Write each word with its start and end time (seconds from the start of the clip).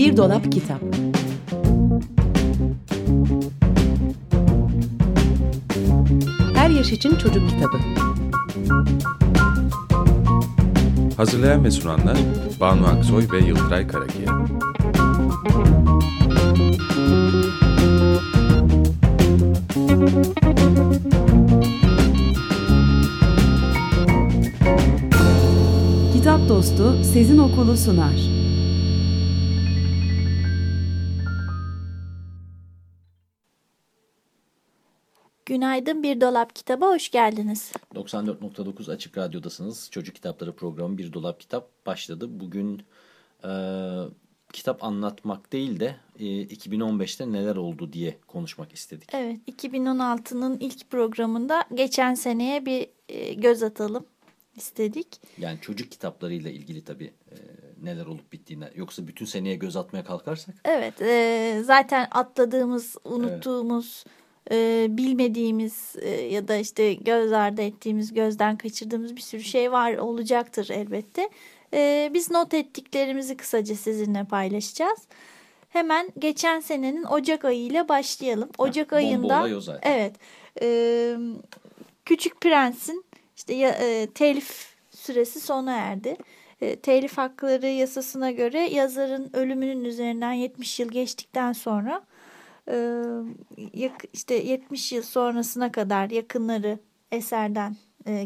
Bir 0.00 0.16
Dolap 0.16 0.52
Kitap 0.52 0.80
Her 6.54 6.70
Yaş 6.70 6.92
için 6.92 7.16
Çocuk 7.16 7.50
Kitabı 7.50 7.76
Hazırlayan 11.16 11.64
ve 11.64 11.70
sunanlar 11.70 12.16
Banu 12.60 12.86
Aksoy 12.86 13.26
ve 13.32 13.38
Yıldıray 13.38 13.86
Karakiya. 13.86 14.46
Kitap 26.12 26.48
Dostu 26.48 27.04
Sezin 27.04 27.38
Okulu 27.38 27.76
sunar. 27.76 28.39
Bir 36.10 36.20
Dolap 36.20 36.54
Kitaba 36.54 36.86
hoş 36.86 37.10
geldiniz. 37.10 37.72
94.9 37.94 38.92
Açık 38.92 39.18
Radyo'dasınız. 39.18 39.88
Çocuk 39.90 40.14
Kitapları 40.14 40.52
programı 40.52 40.98
Bir 40.98 41.12
Dolap 41.12 41.40
Kitap 41.40 41.86
başladı. 41.86 42.40
Bugün 42.40 42.82
e, 43.44 43.50
kitap 44.52 44.84
anlatmak 44.84 45.52
değil 45.52 45.80
de 45.80 45.96
e, 46.18 46.24
2015'te 46.24 47.32
neler 47.32 47.56
oldu 47.56 47.92
diye 47.92 48.16
konuşmak 48.26 48.72
istedik. 48.72 49.08
Evet 49.14 49.38
2016'nın 49.48 50.58
ilk 50.60 50.90
programında 50.90 51.64
geçen 51.74 52.14
seneye 52.14 52.66
bir 52.66 52.88
e, 53.08 53.34
göz 53.34 53.62
atalım 53.62 54.06
istedik. 54.56 55.20
Yani 55.38 55.58
çocuk 55.60 55.90
kitaplarıyla 55.90 56.50
ilgili 56.50 56.84
tabii 56.84 57.12
e, 57.30 57.36
neler 57.82 58.06
olup 58.06 58.32
bittiğine. 58.32 58.70
Yoksa 58.74 59.06
bütün 59.06 59.26
seneye 59.26 59.54
göz 59.54 59.76
atmaya 59.76 60.04
kalkarsak. 60.04 60.54
Evet 60.64 61.02
e, 61.02 61.62
zaten 61.64 62.08
atladığımız, 62.10 62.96
unuttuğumuz, 63.04 64.04
e, 64.50 64.86
bilmediğimiz 64.90 65.96
e, 66.00 66.08
ya 66.08 66.48
da 66.48 66.56
işte 66.56 66.94
göz 66.94 67.32
ardı 67.32 67.62
ettiğimiz, 67.62 68.14
gözden 68.14 68.56
kaçırdığımız 68.56 69.16
bir 69.16 69.20
sürü 69.20 69.42
şey 69.42 69.72
var 69.72 69.94
olacaktır 69.94 70.68
elbette. 70.70 71.30
E, 71.74 72.10
biz 72.14 72.30
not 72.30 72.54
ettiklerimizi 72.54 73.36
kısaca 73.36 73.74
sizinle 73.74 74.24
paylaşacağız. 74.24 74.98
Hemen 75.68 76.12
geçen 76.18 76.60
senenin 76.60 77.04
Ocak 77.04 77.44
ayı 77.44 77.60
ile 77.60 77.88
başlayalım. 77.88 78.48
Ocak 78.58 78.92
bomba 78.92 78.96
ayında 78.96 79.60
zaten. 79.60 79.92
evet 79.92 80.14
e, 80.62 81.16
Küçük 82.04 82.40
Prens'in 82.40 83.04
işte 83.36 83.54
e, 83.54 84.06
telif 84.14 84.74
süresi 84.90 85.40
sona 85.40 85.72
erdi. 85.72 86.16
E, 86.60 86.76
telif 86.76 87.18
hakları 87.18 87.66
yasasına 87.66 88.30
göre 88.30 88.60
yazarın 88.60 89.30
ölümünün 89.32 89.84
üzerinden 89.84 90.32
70 90.32 90.80
yıl 90.80 90.88
geçtikten 90.88 91.52
sonra 91.52 92.02
işte 94.12 94.34
70 94.34 94.92
yıl 94.92 95.02
sonrasına 95.02 95.72
kadar 95.72 96.10
yakınları 96.10 96.78
eserden 97.12 97.76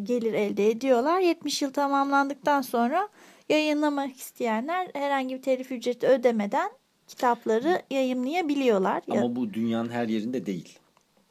gelir 0.03 0.33
elde 0.33 0.71
ediyorlar. 0.71 1.21
70 1.21 1.63
yıl 1.63 1.73
tamamlandıktan 1.73 2.63
sonra 2.63 3.09
yayınlamak 3.49 4.17
isteyenler 4.17 4.89
herhangi 4.95 5.35
bir 5.35 5.43
telif 5.43 5.73
ücreti 5.73 6.07
ödemeden 6.07 6.71
kitapları 7.09 7.83
yayımlayabiliyorlar. 7.91 9.03
Ya- 9.09 9.21
Ama 9.21 9.37
bu 9.37 9.55
dünyanın 9.55 9.89
her 9.91 10.09
yerinde 10.09 10.47
değil. 10.47 10.79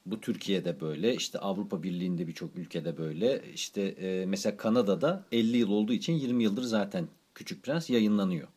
Bu 0.06 0.22
Türkiye'de 0.22 0.80
böyle, 0.82 1.16
işte 1.16 1.40
Avrupa 1.40 1.84
Birliği'nde 1.84 2.28
birçok 2.28 2.56
ülkede 2.56 2.98
böyle. 2.98 3.42
İşte 3.54 3.82
e, 3.82 4.26
mesela 4.26 4.58
Kanada'da 4.58 5.24
50 5.32 5.58
yıl 5.58 5.70
olduğu 5.72 5.94
için 5.94 6.14
20 6.14 6.44
yıldır 6.44 6.64
zaten 6.64 7.08
Küçük 7.36 7.64
Prens 7.64 7.90
yayınlanıyor. 7.90 8.48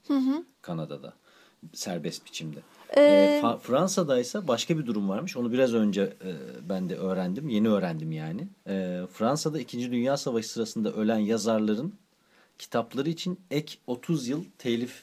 Kanada'da 0.63 1.15
serbest 1.73 2.27
biçimde. 2.27 2.59
Ee, 2.97 3.01
E, 3.03 3.43
Fransa'da 3.63 4.21
ise 4.21 4.49
başka 4.49 4.79
bir 4.79 4.87
durum 4.87 5.09
varmış. 5.09 5.37
Onu 5.37 5.53
biraz 5.53 5.75
önce 5.75 6.03
e, 6.03 6.31
ben 6.69 6.89
de 6.91 6.97
öğrendim. 6.97 7.49
Yeni 7.49 7.69
öğrendim 7.69 8.13
yani. 8.13 8.49
E, 8.69 9.01
Fransa'da 9.13 9.61
2. 9.61 9.93
Dünya 9.93 10.17
Savaşı 10.17 10.49
sırasında 10.49 10.93
ölen 10.93 11.19
yazarların 11.19 11.95
kitapları 12.59 13.09
için 13.11 13.41
ek 13.51 13.75
30 13.87 14.29
yıl 14.29 14.45
telif 14.59 15.03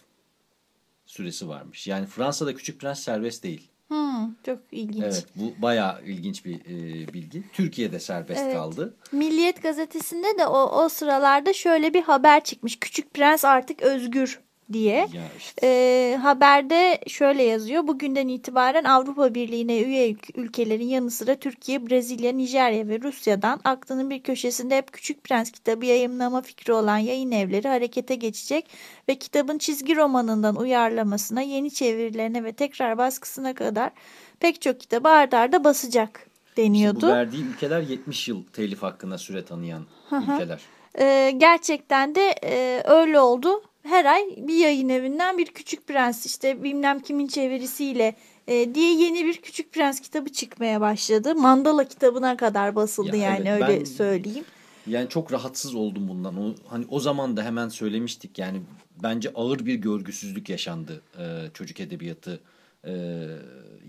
süresi 1.06 1.48
varmış. 1.50 1.88
Yani 1.88 2.06
Fransa'da 2.06 2.56
Küçük 2.56 2.80
Prens 2.82 3.00
serbest 3.00 3.44
değil. 3.44 3.68
Hmm, 3.88 4.34
çok 4.46 4.60
ilginç. 4.72 5.04
Evet 5.04 5.26
bu 5.36 5.62
bayağı 5.62 6.04
ilginç 6.06 6.46
bir 6.46 6.56
e, 6.60 7.14
bilgi. 7.14 7.44
Türkiye'de 7.54 8.00
serbest 8.00 8.42
Evet. 8.42 8.54
kaldı. 8.56 8.94
Milliyet 9.12 9.64
gazetesinde 9.64 10.38
de 10.38 10.48
o, 10.48 10.84
o 10.84 10.90
sıralarda 10.90 11.54
şöyle 11.54 11.94
bir 11.94 12.02
haber 12.04 12.44
çıkmış. 12.44 12.80
Küçük 12.80 13.14
Prens 13.14 13.46
artık 13.46 13.82
özgür 13.82 14.40
diye. 14.74 14.96
Ya 15.14 15.24
işte. 15.38 15.68
Ee, 15.68 16.18
haberde 16.22 17.00
şöyle 17.08 17.44
yazıyor. 17.44 17.88
Bugünden 17.88 18.28
itibaren 18.28 18.84
Avrupa 18.84 19.34
Birliği'ne 19.36 19.82
üye 19.82 20.12
ül- 20.12 20.36
ülkelerin 20.36 20.88
yanı 20.88 21.12
sıra 21.12 21.36
Türkiye, 21.36 21.90
Brezilya, 21.90 22.32
Nijerya 22.32 22.88
ve 22.88 23.02
Rusya'dan 23.02 23.60
aklının 23.64 24.10
bir 24.10 24.24
köşesinde 24.24 24.78
hep 24.78 24.94
Küçük 24.94 25.24
Prens 25.24 25.52
kitabı 25.52 25.86
yayımlama 25.86 26.42
fikri 26.42 26.74
olan 26.74 26.98
yayın 26.98 27.32
evleri 27.32 27.68
harekete 27.68 28.16
geçecek 28.16 28.70
ve 29.10 29.16
kitabın 29.16 29.58
çizgi 29.58 29.96
romanından 29.96 30.56
uyarlamasına, 30.56 31.42
yeni 31.42 31.72
çevirilerine 31.72 32.44
ve 32.44 32.54
tekrar 32.54 32.98
baskısına 32.98 33.54
kadar 33.54 33.92
pek 34.40 34.62
çok 34.62 34.80
kitabı 34.80 35.10
ard 35.10 35.32
arda 35.32 35.64
basacak 35.64 36.28
deniyordu. 36.58 36.98
İşte 36.98 37.08
bu 37.08 37.12
verdiği 37.12 37.44
ülkeler 37.46 37.82
70 37.82 38.28
yıl 38.28 38.44
telif 38.44 38.84
hakkına 38.84 39.18
süre 39.18 39.46
tanıyan 39.46 39.86
ülkeler. 40.12 40.62
Ee, 41.00 41.32
gerçekten 41.38 42.16
de 42.16 42.36
e, 42.44 42.84
öyle 42.86 43.20
oldu. 43.20 43.64
Her 43.84 44.06
ay 44.06 44.24
bir 44.38 44.54
yayın 44.56 44.90
evinden 44.90 45.38
bir 45.38 45.46
Küçük 45.46 45.88
Prens 45.88 46.26
işte 46.26 46.64
bilmem 46.64 47.00
kimin 47.00 47.28
çevirisiyle 47.28 48.16
e, 48.48 48.76
diye 48.76 48.94
yeni 48.94 49.26
bir 49.26 49.42
Küçük 49.42 49.74
Prens 49.74 50.00
kitabı 50.00 50.30
çıkmaya 50.30 50.82
başladı. 50.82 51.36
Mandala 51.36 51.88
kitabına 51.88 52.38
kadar 52.38 52.76
basıldı 52.76 53.18
Ya 53.18 53.24
yani 53.24 53.50
evet, 53.50 53.64
öyle 53.64 53.80
ben- 53.80 53.86
söyleyeyim. 53.86 54.46
Yani 54.88 55.10
çok 55.10 55.34
rahatsız 55.34 55.76
oldum 55.76 56.08
bundan. 56.08 56.38
O, 56.42 56.56
hani 56.68 56.86
o 56.90 57.00
zaman 57.00 57.38
da 57.38 57.44
hemen 57.44 57.70
söylemiştik. 57.70 58.40
Yani 58.40 58.62
bence 59.04 59.32
ağır 59.36 59.66
bir 59.66 59.76
görgüsüzlük 59.76 60.50
yaşandı 60.50 61.02
e, 61.20 61.24
çocuk 61.54 61.80
edebiyatı 61.80 62.40
e, 62.86 62.92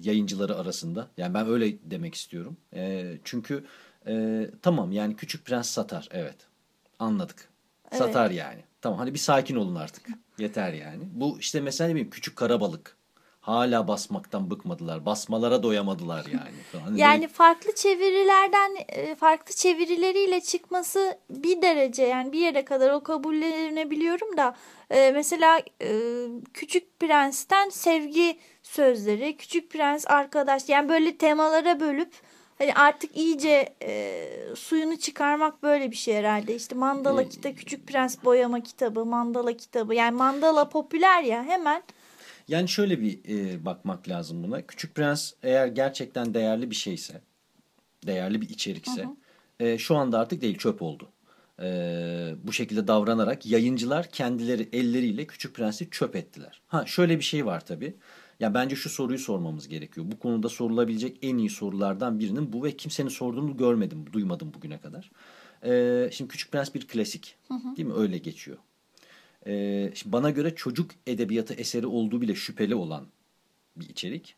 yayıncıları 0.03 0.57
arasında. 0.57 1.09
Yani 1.17 1.35
ben 1.35 1.49
öyle 1.49 1.75
demek 1.91 2.15
istiyorum. 2.15 2.57
E, 2.75 3.13
çünkü 3.25 3.65
e, 4.07 4.47
tamam 4.63 4.93
yani 4.93 5.17
Küçük 5.17 5.45
Prens 5.45 5.71
satar. 5.71 6.09
Evet. 6.11 6.37
Anladık. 6.99 7.49
Satar 7.93 8.31
yani. 8.31 8.61
Tamam 8.85 8.99
hani 8.99 9.15
bir 9.15 9.19
sakin 9.19 9.57
olun 9.57 9.75
artık. 9.75 10.07
Yeter 10.39 10.73
yani. 10.73 11.03
Bu 11.13 11.39
işte 11.39 11.61
mesela 11.61 11.89
ne 11.89 11.95
bileyim 11.95 12.11
Küçük 12.11 12.37
Karabalık. 12.37 12.97
Hala 13.41 13.89
basmaktan 13.89 14.51
bıkmadılar. 14.51 15.07
Basmalara 15.07 15.63
doyamadılar 15.63 16.25
yani. 16.33 16.83
Hani 16.85 17.01
Yani 17.01 17.21
böyle- 17.21 17.29
farklı 17.33 17.75
çevirilerden 17.75 18.77
e, 18.89 19.15
farklı 19.15 19.55
çevirileriyle 19.55 20.41
çıkması 20.41 21.19
bir 21.31 21.63
derece 21.63 22.03
yani 22.03 22.33
bir 22.33 22.39
yere 22.39 22.65
kadar 22.65 22.91
o 22.91 23.03
kabullenebiliyorum 23.03 24.37
da 24.37 24.57
e, 24.91 25.11
mesela 25.11 25.63
e, 25.83 25.89
Küçük 26.55 27.01
Prens'ten 27.01 27.69
sevgi 27.69 28.39
sözleri, 28.63 29.37
Küçük 29.37 29.71
Prens 29.71 30.05
arkadaş 30.07 30.69
yani 30.69 30.89
böyle 30.89 31.17
temalara 31.17 31.81
bölüp 31.81 32.13
hani 32.59 32.75
artık 32.75 33.17
iyice 33.17 33.75
e, 33.83 34.29
suyunu 34.57 34.99
çıkarmak 34.99 35.63
böyle 35.63 35.91
bir 35.91 35.97
şey 35.97 36.15
herhalde. 36.17 36.55
İşte 36.55 36.75
mandala 36.75 37.23
E, 37.23 37.29
kitabı, 37.29 37.55
Küçük 37.55 37.87
Prens 37.87 38.25
boyama 38.25 38.63
kitabı, 38.63 39.05
mandala 39.05 39.53
kitabı. 39.57 39.95
Yani 39.95 40.17
mandala 40.17 40.69
popüler 40.69 41.23
ya 41.23 41.45
hemen 41.45 41.83
Yani 42.49 42.69
şöyle 42.69 43.01
bir 43.01 43.19
e, 43.29 43.65
bakmak 43.65 44.09
lazım 44.09 44.43
buna. 44.43 44.63
Küçük 44.67 44.95
Prens 44.95 45.33
eğer 45.43 45.67
gerçekten 45.67 46.35
değerli 46.35 46.71
bir 46.71 46.75
şeyse, 46.75 47.21
değerli 48.07 48.41
bir 48.41 48.49
içerikse, 48.49 49.05
e, 49.61 49.79
şu 49.79 49.97
anda 49.97 50.19
artık 50.19 50.43
değil 50.43 50.59
çöp 50.59 50.83
oldu. 50.83 51.09
E, 51.63 51.67
bu 52.45 52.53
şekilde 52.53 52.89
davranarak 52.89 53.47
yayıncılar 53.47 54.07
kendileri 54.11 54.69
elleriyle 54.73 55.27
Küçük 55.27 55.55
Prens'i 55.55 55.91
çöp 55.91 56.17
ettiler. 56.17 56.61
Ha 56.67 56.87
şöyle 56.87 57.19
bir 57.19 57.25
şey 57.25 57.47
var 57.47 57.65
tabii. 57.67 57.95
Ya 58.41 58.55
bence 58.55 58.77
şu 58.77 58.91
soruyu 58.91 59.19
sormamız 59.19 59.69
gerekiyor. 59.69 60.07
Bu 60.13 60.19
konuda 60.19 60.49
sorulabilecek 60.49 61.19
en 61.23 61.39
iyi 61.39 61.51
sorulardan 61.51 62.19
birinin 62.19 62.53
bu 62.53 62.65
ve 62.65 62.77
kimsenin 62.77 63.09
sorduğunu 63.09 63.57
görmedim, 63.57 64.05
duymadım 64.13 64.55
bugüne 64.55 64.81
kadar. 64.81 65.11
E, 65.65 66.11
şimdi 66.13 66.31
Küçük 66.31 66.53
Prens 66.53 66.75
bir 66.75 66.89
klasik, 66.89 67.37
değil 67.77 67.89
mi? 67.89 67.95
Öyle 67.95 68.19
geçiyor. 68.19 68.59
Ee, 69.47 69.93
şimdi 69.95 70.13
bana 70.13 70.31
göre 70.31 70.55
çocuk 70.55 70.91
edebiyatı 71.07 71.55
eseri 71.55 71.87
olduğu 71.87 72.21
bile 72.21 72.35
şüpheli 72.35 72.75
olan 72.75 73.07
bir 73.77 73.89
içerik. 73.89 74.37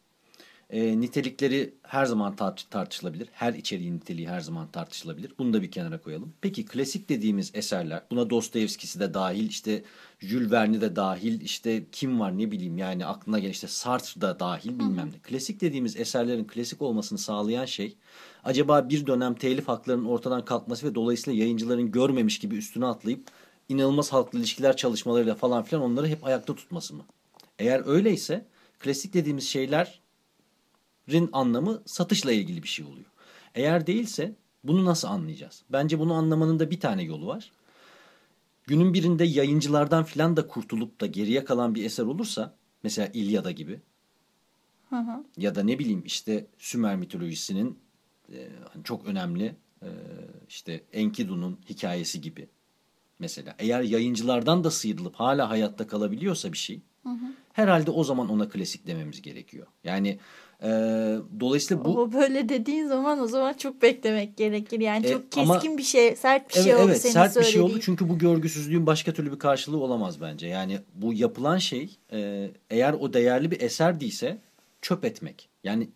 Ee, 0.70 1.00
nitelikleri 1.00 1.74
her 1.82 2.04
zaman 2.06 2.36
tart- 2.36 2.70
tartışılabilir. 2.70 3.28
Her 3.32 3.52
içeriğin 3.54 3.96
niteliği 3.96 4.28
her 4.28 4.40
zaman 4.40 4.70
tartışılabilir. 4.70 5.32
Bunu 5.38 5.52
da 5.52 5.62
bir 5.62 5.70
kenara 5.70 6.00
koyalım. 6.00 6.32
Peki 6.40 6.64
klasik 6.64 7.08
dediğimiz 7.08 7.50
eserler, 7.54 8.02
buna 8.10 8.30
Dostoyevski'si 8.30 9.00
de 9.00 9.14
dahil, 9.14 9.48
işte 9.48 9.82
Jules 10.18 10.50
Verne 10.52 10.80
de 10.80 10.96
dahil, 10.96 11.40
işte 11.40 11.84
kim 11.92 12.20
var 12.20 12.38
ne 12.38 12.50
bileyim 12.50 12.78
yani 12.78 13.06
aklına 13.06 13.38
gelen 13.38 13.50
işte 13.50 13.68
Sartre 13.68 14.20
da 14.20 14.40
dahil 14.40 14.78
bilmem 14.78 15.10
ne. 15.14 15.18
Klasik 15.22 15.60
dediğimiz 15.60 15.96
eserlerin 15.96 16.44
klasik 16.44 16.82
olmasını 16.82 17.18
sağlayan 17.18 17.64
şey 17.64 17.96
acaba 18.44 18.88
bir 18.88 19.06
dönem 19.06 19.34
telif 19.34 19.68
haklarının 19.68 20.04
ortadan 20.04 20.44
kalkması 20.44 20.86
ve 20.86 20.94
dolayısıyla 20.94 21.40
yayıncıların 21.40 21.90
görmemiş 21.90 22.38
gibi 22.38 22.56
üstüne 22.56 22.86
atlayıp 22.86 23.26
inanılmaz 23.68 24.12
halkla 24.12 24.38
ilişkiler 24.38 24.76
çalışmalarıyla 24.76 25.34
falan 25.34 25.62
filan 25.62 25.82
onları 25.82 26.06
hep 26.08 26.24
ayakta 26.24 26.54
tutması 26.54 26.94
mı? 26.94 27.04
Eğer 27.58 27.82
öyleyse 27.86 28.46
klasik 28.78 29.14
dediğimiz 29.14 29.44
şeylerin 31.06 31.30
anlamı 31.32 31.82
satışla 31.86 32.32
ilgili 32.32 32.62
bir 32.62 32.68
şey 32.68 32.84
oluyor. 32.84 33.06
Eğer 33.54 33.86
değilse 33.86 34.34
bunu 34.64 34.84
nasıl 34.84 35.08
anlayacağız? 35.08 35.62
Bence 35.70 35.98
bunu 35.98 36.14
anlamanın 36.14 36.58
da 36.58 36.70
bir 36.70 36.80
tane 36.80 37.02
yolu 37.02 37.26
var. 37.26 37.52
Günün 38.66 38.94
birinde 38.94 39.24
yayıncılardan 39.24 40.04
filan 40.04 40.36
da 40.36 40.46
kurtulup 40.46 41.00
da 41.00 41.06
geriye 41.06 41.44
kalan 41.44 41.74
bir 41.74 41.84
eser 41.84 42.04
olursa 42.04 42.56
mesela 42.82 43.10
İlyada 43.14 43.50
gibi 43.50 43.80
Hı 44.90 44.96
hı. 44.96 45.24
ya 45.36 45.54
da 45.54 45.62
ne 45.62 45.78
bileyim 45.78 46.02
işte 46.04 46.46
Sümer 46.58 46.96
mitolojisinin 46.96 47.78
e, 48.32 48.48
hani 48.72 48.84
çok 48.84 49.06
önemli 49.06 49.56
e, 49.82 49.88
işte 50.48 50.84
Enkidu'nun 50.92 51.58
hikayesi 51.68 52.20
gibi 52.20 52.48
mesela 53.18 53.54
eğer 53.58 53.82
yayıncılardan 53.82 54.64
da 54.64 54.70
sıyrılıp 54.70 55.14
hala 55.14 55.50
hayatta 55.50 55.86
kalabiliyorsa 55.86 56.52
bir 56.52 56.58
şey 56.58 56.80
herhalde 57.52 57.90
o 57.90 58.04
zaman 58.04 58.28
ona 58.28 58.48
klasik 58.48 58.86
dememiz 58.86 59.22
gerekiyor. 59.22 59.66
Yani 59.84 60.18
e, 60.62 60.68
dolayısıyla 61.40 61.84
bu 61.84 62.00
O 62.00 62.12
böyle 62.12 62.48
dediğin 62.48 62.86
zaman 62.86 63.20
o 63.20 63.26
zaman 63.26 63.52
çok 63.52 63.82
beklemek 63.82 64.36
gerekir. 64.36 64.80
Yani 64.80 65.06
E, 65.06 65.12
çok 65.12 65.22
ama- 65.36 65.54
keskin 65.54 65.78
bir 65.78 65.82
şey, 65.82 66.16
sert 66.16 66.48
bir 66.48 66.54
şey 66.54 66.72
evet, 66.72 66.80
oldu 66.82 66.88
evet 66.90 67.02
senin 67.02 67.12
sert 67.12 67.36
bir 67.36 67.44
şey 67.44 67.60
oldu 67.60 67.80
çünkü 67.80 68.08
bu 68.08 68.18
görgüsüzlüğün 68.18 68.86
başka 68.86 69.12
türlü 69.12 69.32
bir 69.32 69.38
karşılığı 69.38 69.78
olamaz 69.82 70.20
bence. 70.20 70.46
Yani 70.46 70.78
bu 70.94 71.12
yapılan 71.12 71.58
şey 71.58 71.96
e, 72.12 72.50
eğer 72.70 72.92
o 72.92 73.12
değerli 73.12 73.50
bir 73.50 73.60
eser 73.60 74.00
değilse 74.00 74.38
çöp 74.82 75.04
etmek. 75.04 75.48
Yani 75.64 75.88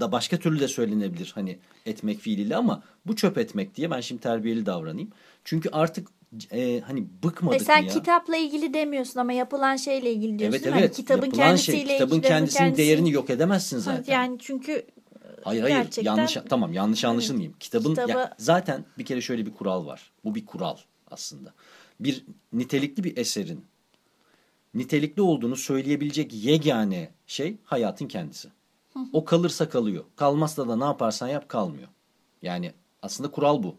da 0.00 0.12
başka 0.12 0.36
türlü 0.36 0.60
de 0.60 0.68
söylenebilir 0.68 1.32
hani 1.34 1.58
etmek 1.86 2.18
fiiliyle 2.18 2.56
ama 2.56 2.82
bu 3.06 3.16
çöp 3.16 3.38
etmek 3.38 3.76
diye 3.76 3.90
ben 3.90 4.00
şimdi 4.00 4.22
terbiyeli 4.22 4.66
davranayım. 4.66 5.10
Çünkü 5.44 5.68
artık 5.72 6.08
e, 6.52 6.80
hani 6.80 7.06
bıkmadık 7.22 7.60
E 7.60 7.64
sen 7.64 7.82
mı 7.84 7.88
ya? 7.88 7.94
kitapla 7.94 8.36
ilgili 8.36 8.74
demiyorsun 8.74 9.20
ama 9.20 9.32
yapılan 9.32 9.76
şeyle 9.76 10.12
ilgili 10.12 10.38
diyorsun. 10.38 10.58
evet 10.58 10.72
Hani 10.72 10.80
evet 10.80 10.96
kitabın 10.96 11.26
yapılan 11.26 11.46
kendisiyle 11.46 11.86
şey 11.86 11.96
kitabın 11.98 12.16
ilgili, 12.16 12.28
kendisinin 12.28 12.58
kendisi- 12.64 12.78
değerini 12.78 13.10
yok 13.10 13.30
edemezsin 13.30 13.78
zaten. 13.78 14.12
Yani 14.12 14.36
çünkü 14.40 14.86
Hayır 15.44 15.62
hayır 15.62 15.76
Gerçekten- 15.76 16.16
yanlış 16.16 16.38
tamam 16.48 16.72
yanlış 16.72 17.04
anlaşılmayayım. 17.04 17.54
Kitabın 17.60 17.90
Kitaba- 17.94 18.10
ya, 18.10 18.34
zaten 18.38 18.84
bir 18.98 19.04
kere 19.04 19.20
şöyle 19.20 19.46
bir 19.46 19.54
kural 19.54 19.86
var. 19.86 20.12
Bu 20.24 20.34
bir 20.34 20.46
kural 20.46 20.76
aslında. 21.10 21.52
Bir 22.00 22.24
nitelikli 22.52 23.04
bir 23.04 23.16
eserin 23.16 23.64
nitelikli 24.74 25.22
olduğunu 25.22 25.56
söyleyebilecek 25.56 26.44
yegane 26.44 27.10
şey 27.26 27.56
hayatın 27.64 28.06
kendisi. 28.08 28.48
O 29.12 29.24
kalırsa 29.24 29.68
kalıyor. 29.68 30.04
Kalmazsa 30.16 30.68
da 30.68 30.76
ne 30.76 30.84
yaparsan 30.84 31.28
yap 31.28 31.48
kalmıyor. 31.48 31.88
Yani 32.42 32.72
aslında 33.02 33.30
kural 33.30 33.62
bu. 33.62 33.76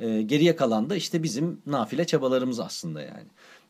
Ee, 0.00 0.22
geriye 0.22 0.56
kalan 0.56 0.90
da 0.90 0.96
işte 0.96 1.22
bizim 1.22 1.62
nafile 1.66 2.04
çabalarımız 2.04 2.60
aslında 2.60 3.02
yani. 3.02 3.26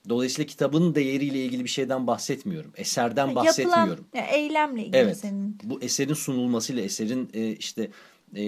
Dolayısıyla 0.08 0.46
kitabın 0.46 0.94
değeriyle 0.94 1.44
ilgili 1.44 1.64
bir 1.64 1.68
şeyden 1.68 2.06
bahsetmiyorum. 2.06 2.72
Eserden 2.76 3.34
bahsetmiyorum. 3.34 3.88
yapılan 3.90 4.20
ya, 4.20 4.26
eylemle 4.26 4.82
ilgili 4.82 4.96
Evet. 4.96 5.16
senin. 5.16 5.58
Bu 5.64 5.80
eserin 5.80 6.14
sunulmasıyla, 6.14 6.82
eserin 6.82 7.30
e, 7.34 7.48
işte 7.50 7.90
e, 8.36 8.42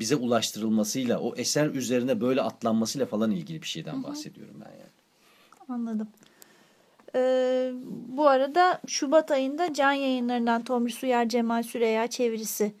bize 0.00 0.16
ulaştırılmasıyla, 0.16 1.18
o 1.20 1.34
eser 1.36 1.66
üzerine 1.66 2.20
böyle 2.20 2.42
atlanmasıyla 2.42 3.06
falan 3.06 3.30
ilgili 3.30 3.62
bir 3.62 3.66
şeyden 3.66 4.02
bahsediyorum 4.02 4.54
ben 4.64 4.70
yani. 4.70 4.90
Anladım. 5.68 6.08
Ee, 7.16 7.72
bu 8.08 8.28
arada 8.28 8.80
Şubat 8.86 9.30
ayında 9.30 9.74
Can 9.74 9.92
Yayınları'ndan 9.92 10.64
Tomris 10.64 11.02
Uyar 11.02 11.28
Cemal 11.28 11.62
Süreya 11.62 12.06
çevirisi 12.06 12.74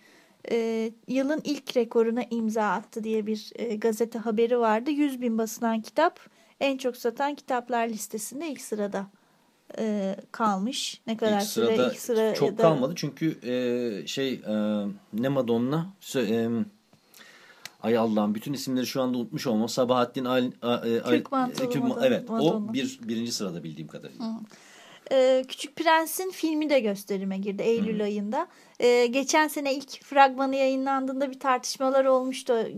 e, 0.50 0.90
yılın 1.08 1.40
ilk 1.44 1.76
rekoruna 1.76 2.22
imza 2.30 2.62
attı 2.62 3.04
diye 3.04 3.26
bir 3.26 3.52
e, 3.54 3.76
gazete 3.76 4.18
haberi 4.18 4.58
vardı. 4.58 4.90
100 4.90 5.20
bin 5.20 5.38
basılan 5.38 5.80
kitap 5.80 6.20
en 6.60 6.78
çok 6.78 6.96
satan 6.96 7.34
kitaplar 7.34 7.88
listesinde 7.88 8.48
ilk 8.48 8.60
sırada 8.60 9.06
e, 9.78 10.16
kalmış. 10.32 11.00
Ne 11.06 11.16
kadar 11.16 11.40
İlk 11.40 11.46
süre 11.46 11.66
sırada 11.66 11.92
ilk 11.92 12.00
sıra 12.00 12.34
çok 12.34 12.58
kalmadı 12.58 12.92
çünkü 12.96 13.38
e, 13.42 14.06
şey 14.06 14.32
e, 14.32 14.84
ne 15.12 15.28
Madonna 15.28 15.86
e, 16.16 16.48
Ay 17.82 17.96
Allah'ım 17.98 18.34
bütün 18.34 18.52
isimleri 18.52 18.86
şu 18.86 19.02
anda 19.02 19.18
unutmuş 19.18 19.46
olmam. 19.46 19.68
Sabahattin 19.68 20.24
Al, 20.24 20.44
e, 20.44 20.66
Al- 20.66 21.10
Kürk 21.10 21.32
Mantolu 21.32 21.80
Madonna. 21.80 22.06
Evet 22.06 22.28
Madonna. 22.28 22.70
o 22.70 22.72
bir 22.72 23.00
birinci 23.02 23.32
sırada 23.32 23.64
bildiğim 23.64 23.88
kadarıyla. 23.88 24.40
Ee, 25.12 25.44
Küçük 25.48 25.76
Prens'in 25.76 26.30
filmi 26.30 26.70
de 26.70 26.80
gösterime 26.80 27.38
girdi 27.38 27.62
Eylül 27.62 28.02
ayında. 28.02 28.46
Ee, 28.80 29.06
geçen 29.06 29.48
sene 29.48 29.74
ilk 29.74 30.04
fragmanı 30.04 30.56
yayınlandığında 30.56 31.30
bir 31.30 31.40
tartışmalar 31.40 32.04
olmuştu. 32.04 32.68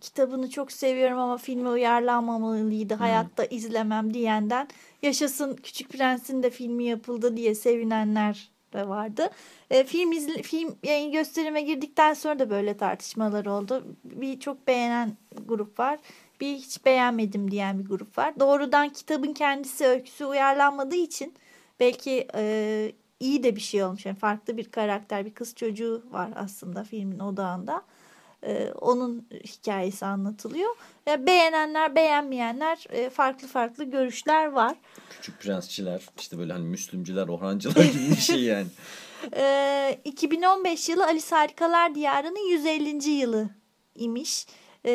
Kitabını 0.00 0.50
çok 0.50 0.72
seviyorum 0.72 1.18
ama 1.18 1.36
filme 1.36 1.68
uyarlanmamalıydı. 1.68 2.94
Hayatta 2.94 3.44
izlemem 3.44 4.14
diyenden. 4.14 4.68
Yaşasın 5.02 5.56
Küçük 5.56 5.88
Prens'in 5.88 6.42
de 6.42 6.50
filmi 6.50 6.84
yapıldı 6.84 7.36
diye 7.36 7.54
sevinenler 7.54 8.52
de 8.72 8.88
vardı. 8.88 9.30
Ee, 9.70 9.84
film 9.84 10.12
izle, 10.12 10.42
film 10.42 10.76
yayın 10.82 11.12
gösterime 11.12 11.62
girdikten 11.62 12.14
sonra 12.14 12.38
da 12.38 12.50
böyle 12.50 12.76
tartışmalar 12.76 13.46
oldu. 13.46 13.84
Bir 14.04 14.40
çok 14.40 14.66
beğenen 14.66 15.16
grup 15.46 15.78
var. 15.78 15.98
Bir 16.40 16.54
hiç 16.54 16.84
beğenmedim 16.84 17.50
diyen 17.50 17.78
bir 17.78 17.84
grup 17.84 18.18
var. 18.18 18.40
Doğrudan 18.40 18.88
kitabın 18.88 19.32
kendisi 19.32 19.86
öyküsü 19.86 20.24
uyarlanmadığı 20.24 20.96
için 20.96 21.34
belki 21.82 22.26
e, 22.34 22.92
iyi 23.20 23.42
de 23.42 23.56
bir 23.56 23.60
şey 23.60 23.84
olmuş. 23.84 24.06
Yani 24.06 24.16
farklı 24.16 24.56
bir 24.56 24.70
karakter, 24.70 25.26
bir 25.26 25.34
kız 25.34 25.54
çocuğu 25.54 26.02
var 26.10 26.30
aslında 26.36 26.84
filmin 26.84 27.18
odağında. 27.18 27.82
E, 28.46 28.72
onun 28.80 29.28
hikayesi 29.44 30.06
anlatılıyor. 30.06 30.70
E, 31.08 31.26
beğenenler, 31.26 31.94
beğenmeyenler 31.94 32.84
e, 32.90 33.10
farklı 33.10 33.48
farklı 33.48 33.84
görüşler 33.84 34.46
var. 34.46 34.76
Küçük 35.10 35.40
prensçiler 35.40 36.02
işte 36.18 36.38
böyle 36.38 36.52
hani 36.52 36.64
Müslümcüler, 36.64 37.28
Orhancılar 37.28 37.84
gibi 37.84 38.10
bir 38.10 38.16
şey 38.20 38.42
yani. 38.42 38.66
E, 39.36 40.00
2015 40.04 40.88
yılı 40.88 41.04
Alice 41.04 41.26
Harikalar 41.30 41.94
Diyarı'nın 41.94 42.50
150. 42.50 43.10
yılı 43.10 43.50
imiş. 43.94 44.46
E, 44.86 44.92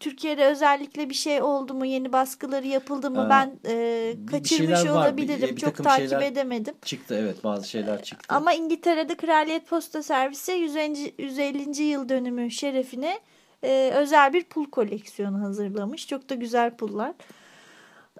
Türkiye'de 0.00 0.44
özellikle 0.46 1.10
bir 1.10 1.14
şey 1.14 1.42
oldu 1.42 1.74
mu? 1.74 1.86
Yeni 1.86 2.12
baskıları 2.12 2.66
yapıldı 2.66 3.10
mı? 3.10 3.24
Ee, 3.26 3.30
ben 3.30 3.58
e, 3.68 4.14
kaçırmış 4.30 4.84
bir- 4.84 4.88
olabilirim. 4.90 5.56
bir 5.56 5.60
Çok 5.60 5.76
takip 5.84 6.22
edemedim. 6.22 6.74
Çıktı 6.84 7.16
evet 7.20 7.44
bazı 7.44 7.68
şeyler 7.68 8.02
çıktı. 8.02 8.34
Ama 8.34 8.52
İngiltere'de 8.52 9.14
Kraliyet 9.16 9.66
Posta 9.68 10.02
Servisi 10.02 10.52
150. 10.52 11.14
150. 11.18 11.82
yıl 11.82 12.08
dönümü 12.08 12.50
şerefine 12.50 13.20
e, 13.64 13.92
özel 13.94 14.32
bir 14.32 14.44
pul 14.44 14.64
koleksiyonu 14.70 15.40
hazırlamış. 15.42 16.06
Çok 16.06 16.30
da 16.30 16.34
güzel 16.34 16.76
pullar. 16.76 17.12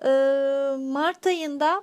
E, 0.05 0.11
Mart 0.77 1.27
ayında 1.27 1.83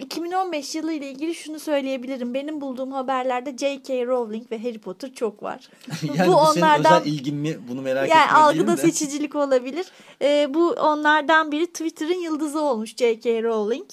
2015 0.00 0.74
yılı 0.74 0.92
ile 0.92 1.10
ilgili 1.10 1.34
şunu 1.34 1.58
söyleyebilirim. 1.58 2.34
Benim 2.34 2.60
bulduğum 2.60 2.92
haberlerde 2.92 3.56
J.K. 3.56 4.06
Rowling 4.06 4.50
ve 4.50 4.58
Harry 4.62 4.78
Potter 4.78 5.14
çok 5.14 5.42
var. 5.42 5.68
yani 6.02 6.28
bu 6.28 6.32
bu, 6.32 6.46
senin 6.54 6.64
onlardan 6.64 7.00
özel 7.02 7.12
ilgin 7.12 7.36
mi 7.36 7.58
bunu 7.68 7.82
merak 7.82 8.08
yani 8.08 8.32
algıda 8.32 8.76
de. 8.76 8.80
seçicilik 8.80 9.34
olabilir. 9.34 9.86
E, 10.22 10.54
bu 10.54 10.70
onlardan 10.70 11.52
biri 11.52 11.66
Twitter'ın 11.66 12.20
yıldızı 12.20 12.60
olmuş 12.60 12.96
J.K. 12.96 13.42
Rowling. 13.42 13.86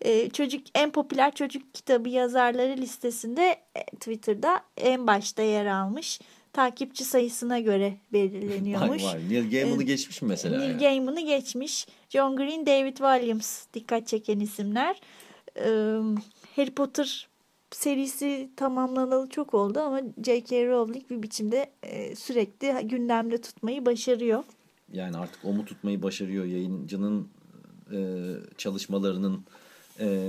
E, 0.00 0.30
çocuk 0.30 0.62
en 0.74 0.90
popüler 0.90 1.34
çocuk 1.34 1.74
kitabı 1.74 2.08
yazarları 2.08 2.76
listesinde 2.76 3.56
e, 3.74 3.84
Twitter'da 3.84 4.60
en 4.76 5.06
başta 5.06 5.42
yer 5.42 5.66
almış. 5.66 6.20
Takipçi 6.52 7.04
sayısına 7.04 7.58
göre 7.58 7.94
Vay 8.12 8.22
belirleniyormuş. 8.22 9.02
vay. 9.04 9.28
Neil 9.28 9.50
Gaiman'ı 9.50 9.82
geçmiş 9.82 10.22
mi 10.22 10.28
mesela? 10.28 10.58
Neil 10.58 10.70
ya? 10.70 10.76
Gaiman'ı 10.76 11.20
geçmiş. 11.20 11.86
John 12.10 12.36
Green, 12.36 12.66
David 12.66 12.96
Williams 12.96 13.66
dikkat 13.74 14.06
çeken 14.06 14.40
isimler. 14.40 15.00
Harry 16.56 16.70
Potter 16.70 17.28
serisi 17.70 18.50
tamamlanalı 18.56 19.28
çok 19.28 19.54
oldu 19.54 19.80
ama 19.80 20.00
J.K. 20.24 20.66
Rowling 20.66 21.10
bir 21.10 21.22
biçimde 21.22 21.70
sürekli 22.16 22.88
gündemde 22.88 23.40
tutmayı 23.40 23.86
başarıyor. 23.86 24.44
Yani 24.92 25.16
artık 25.16 25.44
o 25.44 25.52
mu 25.52 25.64
tutmayı 25.64 26.02
başarıyor 26.02 26.44
yayıncının 26.44 27.28
çalışmalarının 28.56 29.44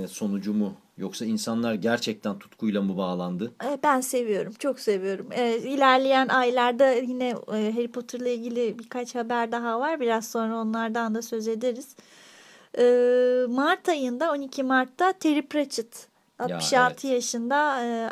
sonucu 0.08 0.54
mu? 0.54 0.74
Yoksa 1.00 1.24
insanlar 1.24 1.74
gerçekten 1.74 2.38
tutkuyla 2.38 2.82
mı 2.82 2.96
bağlandı? 2.96 3.52
E, 3.64 3.78
Ben 3.82 4.00
seviyorum, 4.00 4.52
çok 4.58 4.80
seviyorum. 4.80 5.28
E, 5.32 5.58
ilerleyen 5.58 6.28
aylarda 6.28 6.90
yine 6.90 7.28
e, 7.28 7.72
Harry 7.72 7.90
Potter'la 7.90 8.28
ilgili 8.28 8.78
birkaç 8.78 9.14
haber 9.14 9.52
daha 9.52 9.80
var. 9.80 10.00
Biraz 10.00 10.28
sonra 10.28 10.56
onlardan 10.56 11.14
da 11.14 11.22
söz 11.22 11.48
ederiz. 11.48 11.96
Mart 13.48 13.88
ayında 13.88 14.32
12 14.32 14.62
Mart'ta 14.62 15.12
Terry 15.12 15.42
Pratchett 15.42 16.08
66 16.38 17.06
evet. 17.06 17.14
yaşında 17.14 17.56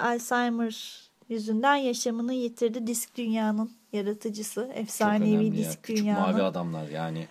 Alzheimer 0.03 1.09
yüzünden 1.29 1.77
yaşamını 1.77 2.35
yitirdi. 2.35 2.87
Disk 2.87 3.17
Dünya'nın 3.17 3.71
yaratıcısı, 3.93 4.71
efsanevi 4.75 5.37
önemli 5.37 5.45
ya. 5.47 5.53
Disk 5.53 5.83
Küçük 5.83 6.05
Dünya'nın. 6.05 6.33
mavi 6.33 6.43
adamlar 6.43 6.89
yani. 6.89 7.29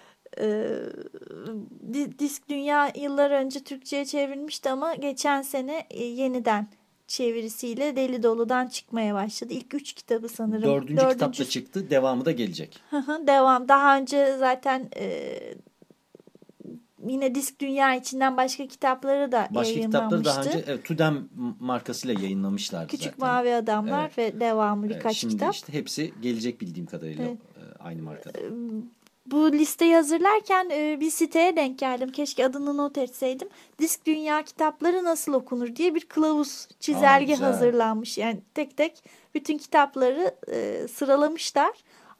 Di- 1.93 2.19
Disk 2.19 2.49
Dünya 2.49 2.91
yıllar 2.95 3.31
önce 3.31 3.59
Türkçe'ye 3.63 4.05
çevrilmişti 4.05 4.69
ama 4.69 4.95
geçen 4.95 5.41
sene 5.41 5.77
e, 5.89 6.03
yeniden 6.03 6.67
çevirisiyle 7.07 7.95
Deli 7.95 8.23
Dolu'dan 8.23 8.67
çıkmaya 8.67 9.13
başladı. 9.15 9.53
İlk 9.53 9.73
üç 9.73 9.93
kitabı 9.93 10.29
sanırım. 10.29 10.63
Dördüncü, 10.63 11.07
kitap 11.09 11.39
da 11.39 11.45
çıktı. 11.45 11.89
Devamı 11.89 12.25
da 12.25 12.31
gelecek. 12.31 12.79
Devam. 13.27 13.67
Daha 13.67 13.97
önce 13.97 14.35
zaten 14.37 14.89
e, 14.97 15.33
yine 17.07 17.35
Disk 17.35 17.59
Dünya 17.59 17.95
içinden 17.95 18.37
başka 18.37 18.67
kitapları 18.67 19.31
da 19.31 19.47
Başka 19.51 19.73
kitapları 19.81 20.25
daha 20.25 20.35
yayınlanmıştı. 20.35 20.59
önce 20.59 20.71
evet, 20.71 20.85
Tudem 20.85 21.29
markasıyla 21.59 22.21
yayınlamışlardı 22.21 22.87
Küçük 22.87 23.13
zaten. 23.19 23.27
Mavi 23.35 23.53
Adamlar 23.55 24.11
Evet. 24.17 24.17
ve 24.17 24.39
devamı 24.39 24.85
Evet, 24.85 24.95
birkaç 24.97 25.17
Şimdi 25.17 25.33
kitap. 25.33 25.53
işte 25.53 25.73
hepsi 25.73 26.13
gelecek 26.21 26.61
bildiğim 26.61 26.85
kadarıyla 26.87 27.23
Evet. 27.25 27.37
aynı 27.79 28.01
markada. 28.01 28.39
Bu 29.31 29.51
listeyi 29.51 29.95
hazırlarken 29.95 30.69
e, 30.71 30.97
bir 30.99 31.11
siteye 31.11 31.55
denk 31.55 31.79
geldim. 31.79 32.09
Keşke 32.11 32.45
adını 32.45 32.77
not 32.77 32.97
etseydim. 32.97 33.47
Disk 33.79 34.05
Dünya 34.05 34.43
kitapları 34.43 35.03
nasıl 35.03 35.33
okunur 35.33 35.75
diye 35.75 35.95
bir 35.95 36.01
kılavuz 36.05 36.67
çizelge 36.79 37.33
güzel. 37.33 37.47
hazırlanmış. 37.47 38.17
Yani 38.17 38.39
tek 38.53 38.77
tek 38.77 39.03
bütün 39.35 39.57
kitapları 39.57 40.35
e, 40.51 40.87
sıralamışlar. 40.87 41.71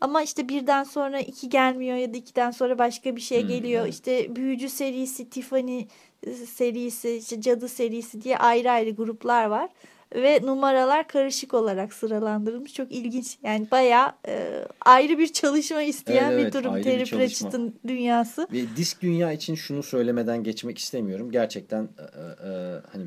Ama 0.02 0.22
işte 0.22 0.50
birden 0.50 0.84
sonra 0.84 1.20
iki 1.20 1.50
gelmiyor 1.50 1.98
ya 1.98 2.14
da 2.14 2.18
ikiden 2.18 2.52
sonra 2.52 2.78
başka 2.80 3.16
bir 3.16 3.22
şey 3.22 3.42
Hmm, 3.42 3.48
geliyor. 3.50 3.82
evet. 3.84 3.94
İşte 3.94 4.36
Büyücü 4.36 4.70
serisi, 4.70 5.30
Tiffany 5.30 5.88
e, 6.24 6.34
serisi, 6.34 7.12
işte 7.18 7.42
Cadı 7.42 7.68
serisi 7.70 8.22
diye 8.22 8.38
ayrı 8.38 8.72
ayrı 8.72 8.92
gruplar 8.92 9.46
var. 9.46 9.70
Ve 10.16 10.42
numaralar 10.44 11.08
karışık 11.08 11.54
olarak 11.54 11.94
sıralandırılmış. 11.94 12.74
Çok 12.74 12.92
ilginç. 12.92 13.38
Yani 13.44 13.68
bayağı 13.72 14.12
e, 14.28 14.66
ayrı 14.82 15.18
bir 15.18 15.34
çalışma 15.34 15.82
isteyen 15.82 16.32
Evet, 16.32 16.38
bir 16.38 16.44
evet, 16.44 16.54
durum. 16.54 16.82
Terry. 16.82 17.06
Pratchett'ın 17.06 17.76
dünyası. 17.88 18.48
Ve 18.54 18.62
disk 18.78 19.02
dünya 19.02 19.32
için 19.32 19.56
şunu 19.56 19.84
söylemeden 19.84 20.44
geçmek 20.44 20.78
istemiyorum. 20.78 21.32
Gerçekten 21.32 21.84
e, 21.84 22.02
e, 22.02 22.50
e, 22.50 22.82
hani 22.92 23.06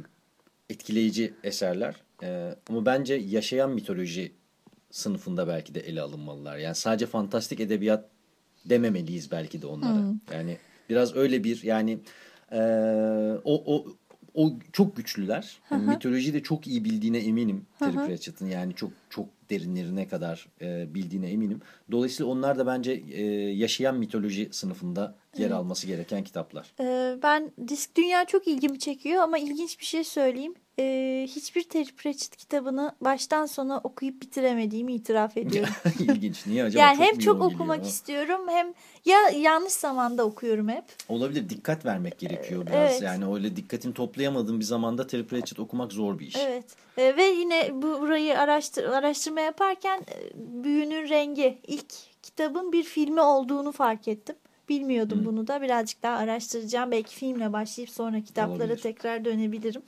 etkileyici 0.71 1.35
eserler. 1.45 1.95
E, 2.23 2.55
ama 2.69 2.87
bence 2.87 3.15
yaşayan 3.15 3.71
mitoloji 3.71 4.33
sınıfında 4.91 5.49
belki 5.49 5.75
de 5.75 5.81
ele 5.81 6.01
alınmalılar. 6.01 6.57
Yani 6.57 6.75
sadece 6.75 7.07
fantastik 7.07 7.61
edebiyat 7.61 8.05
dememeliyiz 8.65 9.31
belki 9.31 9.63
de 9.63 9.67
onlara. 9.67 9.95
Hmm. 9.95 10.21
Yani 10.33 10.57
biraz 10.89 11.17
öyle 11.17 11.45
bir 11.45 11.63
yani 11.63 11.99
e, 12.53 12.61
o 13.45 13.75
o 13.77 13.87
o 14.35 14.53
çok 14.73 14.97
güçlüler. 14.97 15.59
Yani 15.71 15.87
mitolojiyi 15.87 16.35
de 16.35 16.43
çok 16.43 16.67
iyi 16.67 16.85
bildiğine 16.85 17.19
eminim 17.19 17.67
Terry 17.79 17.95
Pratchett'ın. 17.95 18.47
Yani 18.47 18.75
çok 18.75 18.91
çok 19.11 19.27
derinlerine 19.51 20.09
kadar 20.09 20.49
e, 20.61 20.95
bildiğine 20.95 21.31
eminim. 21.31 21.61
Dolayısıyla 21.91 22.33
onlar 22.33 22.59
da 22.59 22.67
bence 22.67 22.93
e, 22.93 23.23
yaşayan 23.51 23.97
mitoloji 23.97 24.49
sınıfında 24.53 25.15
yer 25.39 25.51
alması 25.51 25.87
gereken 25.87 26.25
kitaplar. 26.25 26.73
Ee, 26.81 27.17
ben 27.23 27.51
Disk 27.69 27.97
Dünya 27.97 28.25
çok 28.25 28.49
ilgimi 28.49 28.79
çekiyor 28.79 29.23
ama 29.23 29.39
ilginç 29.39 29.81
bir 29.81 29.85
şey 29.85 30.05
söyleyeyim. 30.05 30.55
Ee, 30.85 31.27
hiçbir 31.29 31.63
Terry 31.63 31.93
Pratchett 31.93 32.37
kitabını 32.37 32.93
baştan 33.01 33.47
sona 33.47 33.79
okuyup 33.85 34.23
bitiremediğimi 34.23 34.93
itiraf 34.93 35.37
ediyorum. 35.37 35.73
İlginç. 36.01 36.47
Niye 36.47 36.65
acaba? 36.65 36.83
yani 36.83 36.97
Çok 36.97 37.07
hem 37.07 37.19
çok 37.19 37.35
geliyor 37.35 37.53
okumak 37.55 37.79
ama? 37.79 37.89
istiyorum 37.89 38.41
hem 38.49 38.75
ya 39.05 39.19
yanlış 39.29 39.73
zamanda 39.73 40.25
okuyorum 40.25 40.69
hep. 40.69 40.85
Olabilir. 41.09 41.49
Dikkat 41.49 41.85
vermek 41.85 42.19
gerekiyor 42.19 42.67
biraz. 42.67 42.91
evet. 42.91 43.03
Yani 43.03 43.35
öyle 43.35 43.57
dikkatini 43.57 43.95
toplayamadığın 43.95 44.61
bir 44.61 44.65
zamanda 44.65 45.07
Terry 45.07 45.27
Pratchett 45.27 45.61
okumak 45.61 45.93
zor 45.93 46.19
bir 46.19 46.27
iş. 46.27 46.37
Evet. 46.37 46.65
Ee, 46.99 47.17
ve 47.17 47.25
yine 47.25 47.71
bu 47.83 48.01
burayı 48.01 48.39
araştır, 48.39 48.85
araştırma 48.85 49.41
yaparken 49.41 49.99
e, 50.01 50.15
Büyünün 50.65 51.09
Rengi 51.09 51.59
ilk 51.67 51.93
kitabın 52.23 52.73
bir 52.73 52.83
filmi 52.83 53.21
olduğunu 53.21 53.73
fark 53.73 54.09
ettim. 54.09 54.37
Bilmiyordum 54.69 55.23
bunu 55.25 55.47
da. 55.47 55.63
Birazcık 55.63 56.03
daha 56.03 56.17
araştıracağım. 56.17 56.91
Belki 56.91 57.15
filmle 57.15 57.53
başlayıp 57.53 57.91
sonra 57.91 58.21
kitaplara 58.21 58.57
Olabilir. 58.59 58.77
tekrar 58.83 59.25
dönebilirim. 59.25 59.83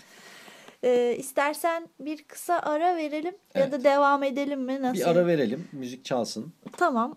Ee, 0.85 1.17
istersen 1.19 1.89
bir 2.01 2.23
kısa 2.23 2.55
ara 2.59 2.97
verelim 2.97 3.35
ya 3.55 3.62
Evet. 3.62 3.73
da 3.73 3.85
devam 3.85 4.23
edelim 4.23 4.61
mi? 4.62 4.83
Nasıl? 4.83 5.01
Bir 5.01 5.07
ara 5.11 5.27
verelim. 5.27 5.69
Müzik 5.73 6.05
çalsın. 6.05 6.53
Tamam. 6.77 7.15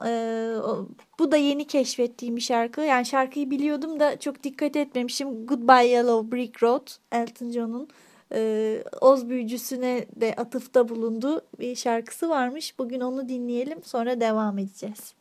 O- 0.63 0.87
bu 1.19 1.31
da 1.31 1.37
yeni 1.37 1.67
keşfettiğim 1.67 2.35
bir 2.35 2.41
şarkı. 2.41 2.81
Yani 2.81 3.05
şarkıyı 3.05 3.49
biliyordum 3.49 3.99
da 3.99 4.19
çok 4.19 4.43
dikkat 4.43 4.75
etmemişim. 4.75 5.45
Goodbye 5.45 5.87
Yellow 5.87 6.37
Brick 6.37 6.63
Road. 6.63 6.87
Elton 7.11 7.51
John'un 7.51 7.87
e, 8.33 8.83
Oz 9.01 9.29
büyücüsüne 9.29 10.05
de 10.15 10.33
atıfta 10.37 10.89
bulunduğu 10.89 11.41
bir 11.59 11.75
şarkısı 11.75 12.29
varmış. 12.29 12.79
Bugün 12.79 12.99
onu 12.99 13.29
dinleyelim. 13.29 13.83
Sonra 13.83 14.21
devam 14.21 14.57
edeceğiz. 14.57 15.13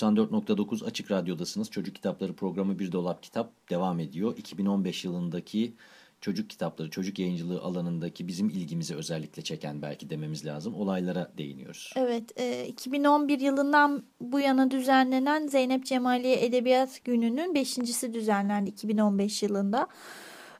94.9 0.00 0.84
Açık 0.84 1.10
Radyo'dasınız. 1.10 1.70
Çocuk 1.70 1.94
Kitapları 1.94 2.32
programı 2.32 2.78
Bir 2.78 2.92
Dolap 2.92 3.22
Kitap 3.22 3.70
devam 3.70 4.00
ediyor. 4.00 4.36
2015 4.36 5.04
yılındaki 5.04 5.74
çocuk 6.20 6.50
kitapları, 6.50 6.90
çocuk 6.90 7.18
yayıncılığı 7.18 7.60
alanındaki 7.60 8.28
bizim 8.28 8.48
ilgimizi 8.48 8.94
özellikle 8.96 9.42
çeken 9.42 9.82
belki 9.82 10.10
dememiz 10.10 10.46
lazım. 10.46 10.74
Olaylara 10.74 11.32
değiniyoruz. 11.38 11.92
Evet, 11.96 12.40
e, 12.40 12.66
2011 12.66 13.40
yılından 13.40 14.02
bu 14.20 14.40
yana 14.40 14.70
düzenlenen 14.70 15.46
Zeynep 15.46 15.84
Cemaliye 15.84 16.44
Edebiyat 16.44 17.04
Günü'nün 17.04 17.54
beşincisi 17.54 18.14
düzenlendi 18.14 18.70
2015 18.70 19.42
yılında. 19.42 19.88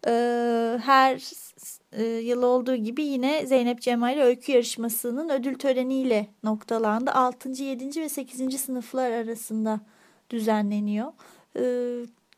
E, 0.06 0.12
her 0.82 1.18
e, 1.92 2.04
yıl 2.04 2.42
olduğu 2.42 2.76
gibi 2.76 3.02
yine 3.02 3.46
Zeynep 3.46 3.80
Cemali 3.80 4.22
Öykü 4.22 4.52
Yarışması'nın 4.52 5.28
ödül 5.28 5.54
töreniyle 5.54 6.26
noktalandı. 6.44 7.10
6. 7.10 7.62
7. 7.62 8.00
ve 8.00 8.08
8. 8.08 8.60
sınıflar 8.60 9.10
arasında 9.10 9.80
düzenleniyor. 10.30 11.12
E, 11.56 11.64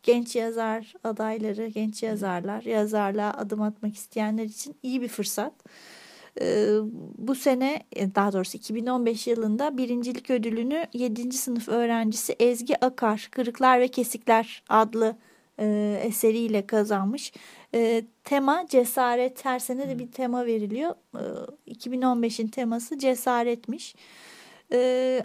genç 0.03 0.37
yazar 0.37 0.95
adayları, 1.05 1.67
genç 1.67 2.03
yazarlar, 2.03 2.63
yazarlığa 2.63 3.31
adım 3.31 3.63
atmak 3.63 3.95
isteyenler 3.95 4.45
için 4.45 4.77
iyi 4.83 5.03
bir 5.03 5.09
fırsat. 5.09 5.53
Ee, 6.41 6.77
bu 7.19 7.35
sene 7.35 7.83
e, 7.97 8.15
daha 8.15 8.33
doğrusu 8.33 8.57
2015 8.57 9.27
yılında 9.27 9.77
birincilik 9.77 10.31
ödülünü 10.31 10.87
7. 10.93 11.33
sınıf 11.33 11.69
öğrencisi 11.69 12.33
Ezgi 12.33 12.85
Akar 12.85 13.29
Kırıklar 13.31 13.81
ve 13.81 13.89
Kesikler 13.89 14.63
adlı 14.69 15.17
e, 15.59 15.99
eseriyle 16.05 16.67
kazanmış. 16.67 17.33
E, 17.75 18.05
tema 18.25 18.67
cesaret 18.69 19.45
her 19.45 19.59
sene 19.59 19.89
de 19.89 19.99
bir 19.99 20.13
tema 20.13 20.47
veriliyor. 20.47 20.95
E, 21.15 21.73
2015'in 21.73 22.49
teması 22.49 22.99
cesaretmiş. 22.99 23.95
E, 24.73 25.23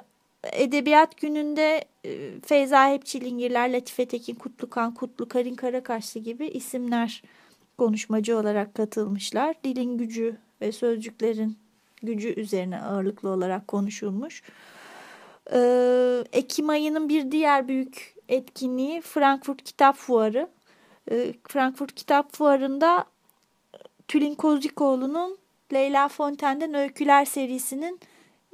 Edebiyat 0.52 1.18
gününde 1.18 1.86
e, 2.06 2.40
Feyza 2.46 2.90
Hepçilingirler, 2.90 3.74
Latife 3.74 4.06
Tekin, 4.06 4.36
Kutlukan, 4.36 4.94
Kutlu, 4.94 5.28
Karin 5.28 5.56
Karakaşlı 5.56 6.20
gibi 6.20 6.48
isimler 6.48 7.24
konuşmacı 7.78 8.38
olarak 8.38 8.76
katılmışlar. 8.76 9.56
Dilin 9.64 9.98
gücü 9.98 10.38
ve 10.62 10.72
sözcüklerin 10.72 11.58
gücü 12.04 12.40
üzerine 12.40 12.82
ağırlıklı 12.82 13.30
olarak 13.30 13.68
konuşulmuş. 13.68 14.44
Ee, 15.54 16.24
Ekim 16.34 16.70
ayının 16.70 17.10
bir 17.10 17.32
diğer 17.32 17.68
büyük 17.68 18.17
etkinliği 18.30 19.02
Frankfurt 19.02 19.64
Kitap 19.64 19.96
Fuarı. 19.96 20.48
Ee, 21.12 21.34
Frankfurt 21.48 21.96
Kitap 21.96 22.34
Fuarı'nda 22.34 23.06
Tülin 24.08 24.36
Kozikoğlu'nun 24.36 25.38
Leyla 25.74 26.08
Fontaine'den 26.08 26.74
Öyküler 26.74 27.26
serisinin 27.26 28.00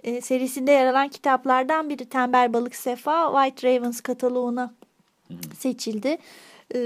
e, 0.04 0.22
serisinde 0.22 0.72
yer 0.72 0.88
alan 0.88 1.10
kitaplardan 1.10 1.90
biri 1.90 2.06
Tembel 2.06 2.54
Balık 2.54 2.76
Sefa 2.76 3.32
White 3.32 3.68
Ravens 3.68 4.02
kataloğuna 4.02 4.74
seçildi. 5.60 6.18
E, 6.76 6.80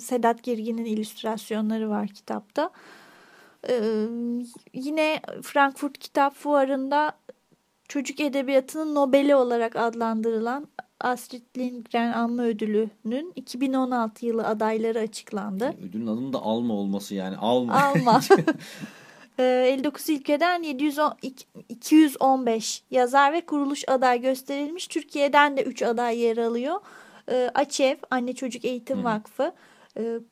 Sedat 0.00 0.42
Girgin'in 0.42 0.84
illüstrasyonları 0.84 1.90
var 1.90 2.08
kitapta. 2.08 2.70
E, 3.68 3.74
yine 4.74 5.20
Frankfurt 5.42 5.98
Kitap 5.98 6.34
Fuarı'nda 6.34 7.12
çocuk 7.88 8.20
edebiyatının 8.20 8.94
Nobel'i 8.94 9.34
olarak 9.34 9.76
adlandırılan 9.76 10.68
Astrid 11.04 11.42
Lindgren 11.58 12.12
Anma 12.12 12.42
Ödülü'nün 12.42 13.32
2016 13.36 14.26
yılı 14.26 14.46
adayları 14.46 14.98
açıklandı. 14.98 15.64
Yani 15.64 15.88
ödülün 15.88 16.06
adının 16.06 16.32
da 16.32 16.38
alma 16.38 16.74
olması 16.74 17.14
yani 17.14 17.36
alma. 17.36 17.82
Alma. 17.82 18.20
59 19.38 20.08
ülkeden 20.10 20.62
710, 20.62 21.14
215 21.68 22.82
yazar 22.90 23.32
ve 23.32 23.40
kuruluş 23.40 23.84
aday 23.88 24.20
gösterilmiş. 24.20 24.86
Türkiye'den 24.86 25.56
de 25.56 25.62
3 25.62 25.82
aday 25.82 26.18
yer 26.18 26.36
alıyor. 26.36 26.80
Açev, 27.54 27.96
Anne 28.10 28.32
Çocuk 28.32 28.64
Eğitim 28.64 28.98
Hı. 28.98 29.04
Vakfı 29.04 29.52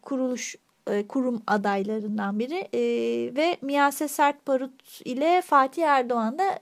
kuruluş 0.02 0.56
kurum 1.08 1.42
adaylarından 1.46 2.38
biri 2.38 2.68
ve 3.36 3.56
Miyase 3.62 4.08
Sert 4.08 4.46
Parut 4.46 5.00
ile 5.04 5.42
Fatih 5.42 5.82
Erdoğan 5.82 6.38
da 6.38 6.58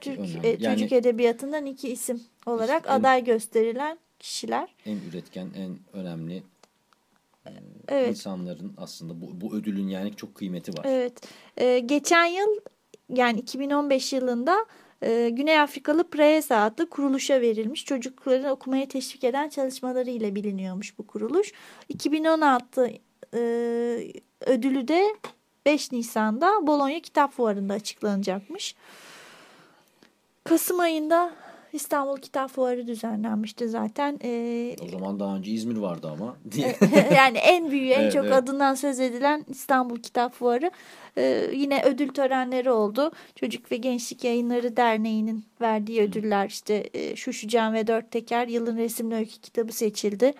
Türk 0.00 0.44
yani, 0.44 0.60
çocuk 0.64 0.92
edebiyatından 0.92 1.66
iki 1.66 1.88
isim 1.88 2.20
olarak 2.48 2.86
en, 2.86 2.92
aday 2.92 3.24
gösterilen 3.24 3.98
kişiler. 4.18 4.74
En 4.86 4.96
üretken, 5.10 5.50
en 5.56 5.78
önemli 5.92 6.42
evet. 7.88 8.08
insanların 8.08 8.74
aslında 8.76 9.20
bu, 9.20 9.40
bu 9.40 9.54
ödülün 9.54 9.88
yani 9.88 10.14
çok 10.16 10.34
kıymeti 10.34 10.72
var. 10.78 10.84
Evet. 10.84 11.12
Ee, 11.56 11.78
geçen 11.78 12.24
yıl 12.24 12.60
yani 13.08 13.38
2015 13.38 14.12
yılında 14.12 14.66
e, 15.02 15.28
Güney 15.28 15.60
Afrikalı 15.60 16.10
Preza 16.10 16.56
adlı 16.56 16.90
kuruluşa 16.90 17.40
verilmiş. 17.40 17.84
Çocukları 17.84 18.50
okumaya 18.50 18.88
teşvik 18.88 19.24
eden 19.24 19.48
çalışmalarıyla 19.48 20.34
biliniyormuş 20.34 20.98
bu 20.98 21.06
kuruluş. 21.06 21.52
2016 21.88 22.92
e, 23.34 23.40
ödülü 24.40 24.88
de 24.88 25.06
5 25.66 25.92
Nisan'da 25.92 26.66
Bologna 26.66 27.00
Kitap 27.00 27.32
Fuarı'nda 27.32 27.74
açıklanacakmış. 27.74 28.74
Kasım 30.44 30.80
ayında 30.80 31.32
İstanbul 31.72 32.16
Kitap 32.16 32.50
Fuarı 32.50 32.86
düzenlenmişti 32.86 33.68
zaten. 33.68 34.20
Ee, 34.24 34.76
o 34.82 34.88
zaman 34.88 35.20
daha 35.20 35.36
önce 35.36 35.50
İzmir 35.50 35.76
vardı 35.76 36.08
ama. 36.12 36.36
yani 37.16 37.38
en 37.38 37.70
büyüğü, 37.70 37.90
en 37.90 38.00
evet, 38.00 38.12
çok 38.12 38.24
evet. 38.24 38.34
adından 38.34 38.74
söz 38.74 39.00
edilen 39.00 39.44
İstanbul 39.48 39.96
Kitap 39.96 40.32
Fuarı. 40.34 40.70
Ee, 41.18 41.50
yine 41.54 41.82
ödül 41.82 42.08
törenleri 42.08 42.70
oldu. 42.70 43.12
Çocuk 43.34 43.72
ve 43.72 43.76
Gençlik 43.76 44.24
Yayınları 44.24 44.76
Derneği'nin 44.76 45.44
verdiği 45.60 46.02
ödüller 46.02 46.46
işte 46.46 46.90
e, 46.94 47.16
Şuşucan 47.16 47.74
ve 47.74 47.86
Dört 47.86 48.10
Teker 48.10 48.48
yılın 48.48 48.76
resimli 48.76 49.14
öykü 49.14 49.40
kitabı 49.40 49.72
seçildi. 49.72 50.34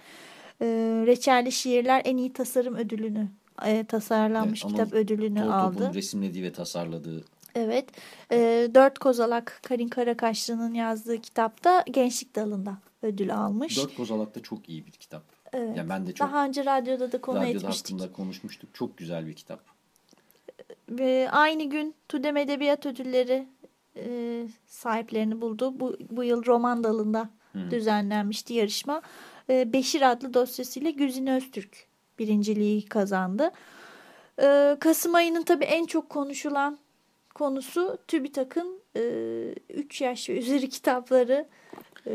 Ee, 0.63 0.67
Reçelli 1.07 1.53
Şiirler 1.53 2.03
en 2.05 2.17
iyi 2.17 2.33
tasarım 2.33 2.75
ödülünü 2.75 3.29
e, 3.67 3.85
tasarlanmış 3.85 4.65
evet, 4.65 4.73
kitap 4.73 4.93
ödülünü 4.93 5.43
aldı. 5.43 5.91
resimlediği 5.95 6.45
ve 6.45 6.53
tasarladığı 6.53 7.25
Evet. 7.59 7.89
E, 8.33 8.69
Dört 8.75 8.99
Kozalak 8.99 9.61
Karin 9.63 9.89
Karakaşlı'nın 9.89 10.75
yazdığı 10.75 11.21
kitapta 11.21 11.85
gençlik 11.91 12.37
dalında 12.37 12.79
ödül 13.03 13.35
almış. 13.35 13.77
Dört 13.77 13.97
Kozalak 13.97 14.35
da 14.35 14.43
çok 14.43 14.69
iyi 14.69 14.87
bir 14.87 14.93
kitap. 14.93 15.23
Evet. 15.53 15.77
Yani 15.77 15.89
ben 15.89 16.07
de 16.07 16.13
çok 16.15 16.29
Daha 16.29 16.45
önce 16.45 16.65
radyoda 16.65 17.13
da 17.13 17.21
konu 17.21 17.39
radyoda 17.39 17.59
etmiştik. 17.59 17.97
Radyoda 17.97 18.13
konuşmuştuk. 18.13 18.75
Çok 18.75 18.97
güzel 18.97 19.27
bir 19.27 19.35
kitap. 19.35 19.61
Ve 20.89 21.29
aynı 21.31 21.65
gün 21.65 21.95
Tudem 22.09 22.37
Edebiyat 22.37 22.87
Ödülleri 22.87 23.47
e, 23.97 24.47
sahiplerini 24.67 25.41
buldu. 25.41 25.81
Bu, 25.81 25.97
bu 26.11 26.25
yıl 26.25 26.47
roman 26.47 26.85
dalında 26.85 27.29
Hı. 27.53 27.71
düzenlenmişti 27.71 28.55
yarışma. 28.55 29.03
E, 29.51 29.73
Beşir 29.73 30.11
adlı 30.11 30.35
dosyasıyla 30.35 30.91
Güzin 30.91 31.27
Öztürk 31.27 31.87
birinciliği 32.19 32.85
kazandı. 32.85 33.51
E, 34.43 34.77
Kasım 34.81 35.15
ayının 35.15 35.43
tabii 35.43 35.65
en 35.65 35.87
çok 35.87 36.11
konuşulan 36.11 36.79
konusu 37.39 37.99
TÜBİTAK'ın 38.09 38.81
e, 38.97 39.03
3 39.75 40.01
yaş 40.01 40.29
ve 40.29 40.39
üzeri 40.39 40.69
kitapları 40.69 41.47
e, 42.07 42.15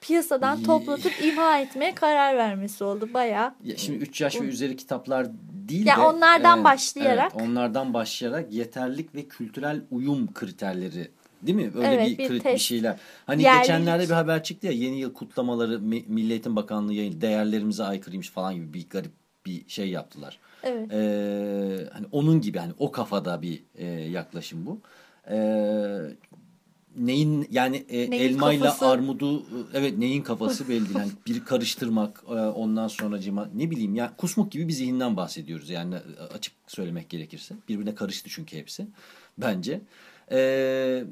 piyasadan 0.00 0.62
toplatıp 0.62 1.12
imha 1.24 1.58
etmeye 1.58 1.94
karar 1.94 2.36
vermesi 2.36 2.84
oldu. 2.84 3.08
Bayağı. 3.14 3.54
Ya 3.64 3.76
şimdi 3.76 3.98
3 3.98 4.20
yaş 4.20 4.40
ve 4.40 4.44
üzeri 4.44 4.76
kitaplar 4.76 5.26
değil 5.68 5.86
ya 5.86 5.96
de. 5.96 6.00
onlardan 6.00 6.60
e, 6.60 6.64
başlayarak. 6.64 7.32
Evet, 7.36 7.48
onlardan 7.48 7.94
başlayarak 7.94 8.52
yeterlik 8.52 9.14
ve 9.14 9.28
kültürel 9.28 9.80
uyum 9.90 10.32
kriterleri 10.32 11.10
Değil 11.42 11.56
mi? 11.56 11.70
Öyle 11.74 11.86
evet, 11.86 12.18
bir, 12.18 12.30
bir, 12.30 12.44
bir 12.44 12.58
şeyler. 12.58 12.98
Hani 13.26 13.42
Yerlilik. 13.42 13.64
geçenlerde 13.64 14.04
bir 14.04 14.14
haber 14.14 14.42
çıktı 14.42 14.66
ya 14.66 14.72
yeni 14.72 15.00
yıl 15.00 15.12
kutlamaları 15.12 15.80
Milli 15.80 16.30
Eğitim 16.30 16.56
Bakanlığı 16.56 16.92
yayın 16.94 17.20
değerlerimize 17.20 17.84
aykırıymış 17.84 18.30
falan 18.30 18.54
gibi 18.54 18.74
bir 18.74 18.88
garip 18.88 19.12
bir 19.46 19.68
şey 19.68 19.90
yaptılar. 19.90 20.38
Evet. 20.62 20.92
Ee, 20.92 21.88
hani 21.92 22.06
onun 22.12 22.40
gibi 22.40 22.58
hani 22.58 22.72
o 22.78 22.92
kafada 22.92 23.42
bir 23.42 23.62
e, 23.74 23.86
yaklaşım 23.86 24.66
bu. 24.66 24.80
Ee, 25.30 26.00
neyin 26.96 27.48
yani 27.50 27.76
e, 27.88 28.10
neyin 28.10 28.34
elmayla 28.34 28.66
kafası? 28.66 28.86
armudu 28.86 29.46
evet 29.74 29.98
neyin 29.98 30.22
kafası 30.22 30.68
belli 30.68 30.84
değil. 30.84 30.98
Yani 30.98 31.12
bir 31.26 31.44
karıştırmak 31.44 32.24
e, 32.28 32.32
ondan 32.32 32.88
sonra 32.88 33.20
cima 33.20 33.48
ne 33.54 33.70
bileyim 33.70 33.94
ya 33.94 34.16
kusmuk 34.16 34.52
gibi 34.52 34.68
bir 34.68 34.72
zihinden 34.72 35.16
bahsediyoruz 35.16 35.70
yani 35.70 35.94
e, 35.94 36.22
açık 36.34 36.54
söylemek 36.66 37.08
gerekirse. 37.10 37.54
Birbirine 37.68 37.94
karıştı 37.94 38.30
çünkü 38.30 38.56
hepsi 38.56 38.86
bence. 39.38 39.80
Ee, 40.30 41.04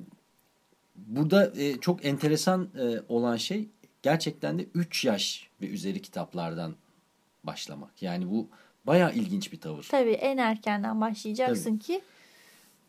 burada 0.96 1.52
e, 1.56 1.80
çok 1.80 2.04
enteresan 2.04 2.68
e, 2.78 3.00
olan 3.08 3.36
şey 3.36 3.68
gerçekten 4.02 4.58
de 4.58 4.66
3 4.74 5.04
yaş 5.04 5.48
ve 5.60 5.66
üzeri 5.66 6.02
kitaplardan 6.02 6.74
başlamak. 7.44 8.02
Yani 8.02 8.30
bu 8.30 8.48
Baya 8.86 9.10
ilginç 9.10 9.52
bir 9.52 9.60
tavır. 9.60 9.88
Tabii 9.90 10.10
en 10.10 10.36
erkenden 10.36 11.00
başlayacaksın 11.00 11.70
tabii. 11.70 11.78
ki 11.78 12.00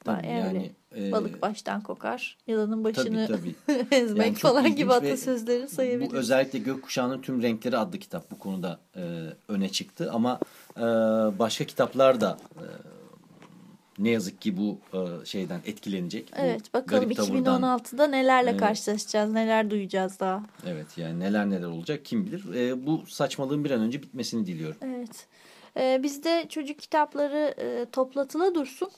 tabii, 0.06 0.28
yani, 0.28 0.72
e, 0.98 1.12
balık 1.12 1.42
baştan 1.42 1.82
kokar. 1.82 2.38
Yılanın 2.48 2.84
başını 2.84 3.28
tabii, 3.28 3.56
tabii. 3.68 3.96
ezmek 3.96 4.26
yani 4.26 4.36
falan 4.36 4.76
gibi 4.76 4.94
atasözleri 4.94 5.68
sayabiliriz. 5.68 6.14
Bu 6.14 6.18
özellikle 6.18 6.60
Gökkuşağı'nın 6.60 7.22
Tüm 7.22 7.42
Renkleri 7.42 7.78
adlı 7.78 8.00
kitap 8.00 8.32
bu 8.32 8.40
konuda 8.40 8.80
e, 8.96 9.02
öne 9.48 9.70
çıktı. 9.70 10.12
Ama 10.14 10.40
e, 10.78 10.82
başka 11.40 11.66
kitaplar 11.66 12.22
da 12.22 12.38
e, 12.56 12.66
ne 14.00 14.10
yazık 14.10 14.42
ki 14.42 14.58
bu 14.58 14.78
e, 14.94 15.26
şeyden 15.26 15.62
etkilenecek. 15.66 16.32
Bu 16.32 16.42
Evet 16.42 16.74
bakalım 16.74 17.04
garip 17.04 17.18
tavırdan. 17.18 17.62
2016'da 17.62 18.08
nelerle 18.08 18.50
Evet. 18.50 18.60
karşılaşacağız, 18.60 19.32
neler 19.34 19.70
duyacağız 19.70 20.20
daha. 20.20 20.44
Evet 20.68 20.98
yani 20.98 21.20
neler 21.20 21.50
neler 21.50 21.68
olacak 21.68 22.06
kim 22.06 22.26
bilir. 22.26 22.54
E, 22.56 22.86
bu 22.86 23.04
saçmalığın 23.08 23.64
bir 23.64 23.72
an 23.72 23.82
önce 23.82 24.04
bitmesini 24.04 24.46
diliyorum. 24.46 24.78
Evet. 24.82 25.28
Ee, 25.78 26.00
bizde 26.04 26.46
çocuk 26.50 26.80
kitapları 26.80 27.54
e, 27.58 27.86
toplatıla 27.92 28.56
dursun. 28.56 28.90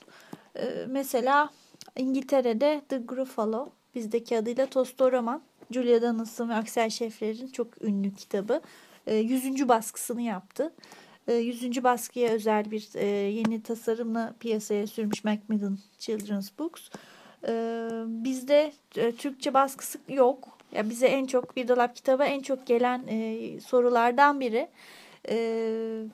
Ee, 0.57 0.85
mesela 0.87 1.49
İngiltere'de 1.97 2.81
The 2.89 2.97
Gruffalo, 2.97 3.69
bizdeki 3.95 4.37
adıyla 4.37 4.65
Tostoroman, 4.65 5.41
Julia 5.71 6.01
Donaldson 6.01 6.49
ve 6.49 6.53
Aksel 6.53 6.89
Şefler'in 6.89 7.47
çok 7.47 7.81
ünlü 7.83 8.13
kitabı. 8.15 8.61
E, 9.07 9.15
100. 9.15 9.67
baskısını 9.69 10.21
yaptı. 10.21 10.73
E, 11.27 11.33
100. 11.33 11.83
baskıya 11.83 12.31
özel 12.31 12.71
bir 12.71 12.89
e, 12.95 13.05
yeni 13.07 13.63
tasarımla 13.63 14.33
piyasaya 14.39 14.87
sürmüş 14.87 15.23
Macmillan 15.23 15.77
Children's 15.99 16.49
Books. 16.59 16.89
E, 17.47 17.53
bizde 18.07 18.73
e, 18.95 19.11
Türkçe 19.11 19.53
baskısı 19.53 19.99
yok. 20.09 20.57
Ya 20.71 20.89
bize 20.89 21.07
en 21.07 21.25
çok 21.25 21.55
bir 21.55 21.67
dolap 21.67 21.95
kitabı 21.95 22.23
en 22.23 22.41
çok 22.41 22.67
gelen 22.67 23.03
e, 23.07 23.59
sorulardan 23.59 24.39
biri. 24.39 24.67
E, 25.29 26.07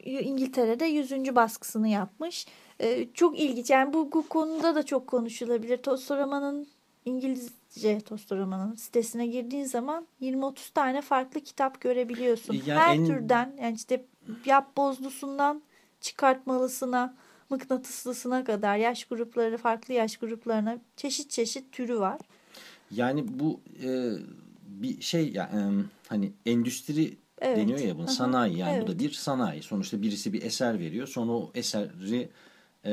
İngiltere'de 0.00 0.84
100. 0.84 1.34
baskısını 1.34 1.88
yapmış. 1.88 2.46
Çok 3.14 3.38
ilginç. 3.38 3.70
Yani 3.70 3.92
bu, 3.92 4.12
bu 4.12 4.28
konuda 4.28 4.74
da 4.74 4.82
çok 4.82 5.06
konuşulabilir. 5.06 5.76
Tostoroman'ın 5.76 6.68
İngilizce 7.04 8.00
Tostoroman'ın 8.00 8.74
sitesine 8.74 9.26
girdiğin 9.26 9.64
zaman 9.64 10.06
20-30 10.20 10.72
tane 10.72 11.02
farklı 11.02 11.40
kitap 11.40 11.80
görebiliyorsun. 11.80 12.54
Yani 12.66 12.80
Her 12.80 12.96
en- 12.96 13.06
türden 13.06 13.56
yani 13.62 13.76
işte 13.76 14.04
yap 14.46 14.76
bozlusundan 14.76 15.62
çıkartmalısına, 16.00 17.14
mıknatıslısına 17.50 18.44
kadar 18.44 18.76
yaş 18.76 19.04
grupları, 19.04 19.56
farklı 19.56 19.94
yaş 19.94 20.16
gruplarına 20.16 20.78
çeşit 20.96 21.30
çeşit 21.30 21.72
türü 21.72 21.98
var. 21.98 22.18
Yani 22.90 23.24
bu 23.28 23.60
e, 23.82 24.12
bir 24.66 25.00
şey 25.00 25.32
ya 25.32 25.44
e, 25.44 25.58
hani 26.08 26.32
endüstri 26.46 27.18
Evet. 27.40 27.56
deniyor 27.58 27.78
ya 27.78 27.98
bunu 27.98 28.08
sanayi 28.08 28.58
yani 28.58 28.82
bu 28.82 28.86
da 28.86 28.90
evet. 28.90 29.00
bir 29.00 29.10
sanayi. 29.10 29.62
Sonuçta 29.62 30.02
birisi 30.02 30.32
bir 30.32 30.42
eser 30.42 30.78
veriyor. 30.78 31.06
Sonra 31.06 31.32
o 31.32 31.50
eseri 31.54 32.28
e, 32.84 32.92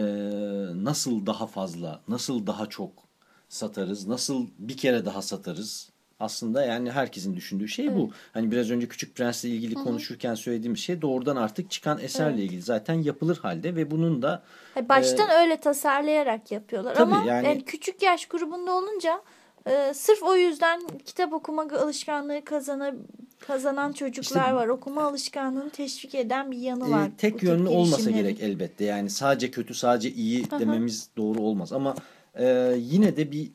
nasıl 0.84 1.26
daha 1.26 1.48
fazla, 1.48 2.02
nasıl 2.08 2.48
daha 2.48 2.65
çok 2.65 3.07
satarız, 3.49 4.07
nasıl 4.07 4.47
bir 4.60 4.77
kere 4.77 5.05
daha 5.05 5.21
satarız. 5.21 5.89
Aslında 6.19 6.65
yani 6.65 6.91
herkesin 6.91 7.36
düşündüğü 7.36 7.67
şey 7.67 7.95
bu. 7.95 8.10
Hani 8.33 8.51
biraz 8.51 8.71
önce 8.71 8.88
Küçük 8.88 9.15
Prens'le 9.15 9.43
ilgili 9.43 9.73
konuşurken 9.73 10.36
söylediğim 10.36 10.77
şey 10.77 11.01
doğrudan 11.01 11.36
artık 11.36 11.71
çıkan 11.71 11.99
eserle 11.99 12.43
ilgili 12.43 12.62
zaten 12.62 12.93
yapılır 12.93 13.38
halde 13.38 13.75
ve 13.75 13.91
bunun 13.91 14.21
da 14.21 14.43
Baştan 14.89 15.29
öyle 15.29 15.57
tasarlayarak 15.60 16.51
yapıyorlar 16.51 16.95
ama 16.95 17.23
yani- 17.27 17.47
yani 17.47 17.65
küçük 17.65 18.01
yaş 18.01 18.25
grubunda 18.25 18.71
olunca 18.71 19.21
e, 19.67 19.93
sırf 19.93 20.23
o 20.23 20.36
yüzden 20.36 20.81
kitap 21.05 21.33
okuma 21.33 21.62
alışkanlığı 21.81 22.43
kazana, 22.45 22.93
kazanan 23.39 23.91
çocuklar 23.93 24.41
İşte- 24.41 24.55
var. 24.55 24.67
Okuma 24.67 25.03
alışkanlığını 25.03 25.69
teşvik 25.69 26.15
eden 26.15 26.51
bir 26.51 26.57
yanı 26.57 26.88
e, 26.88 26.91
var. 26.91 27.10
tek 27.17 27.43
yönlü 27.43 27.69
olmasa 27.69 28.12
gerek 28.12 28.39
elbette. 28.41 28.86
Yani 28.86 29.10
sadece 29.10 29.51
kötü, 29.51 29.73
sadece 29.73 30.12
iyi 30.12 30.51
dememiz 30.51 31.10
doğru 31.17 31.39
olmaz. 31.39 31.73
Ama 31.73 31.95
e, 32.38 32.76
yine 32.78 33.17
de 33.17 33.32
bir 33.32 33.52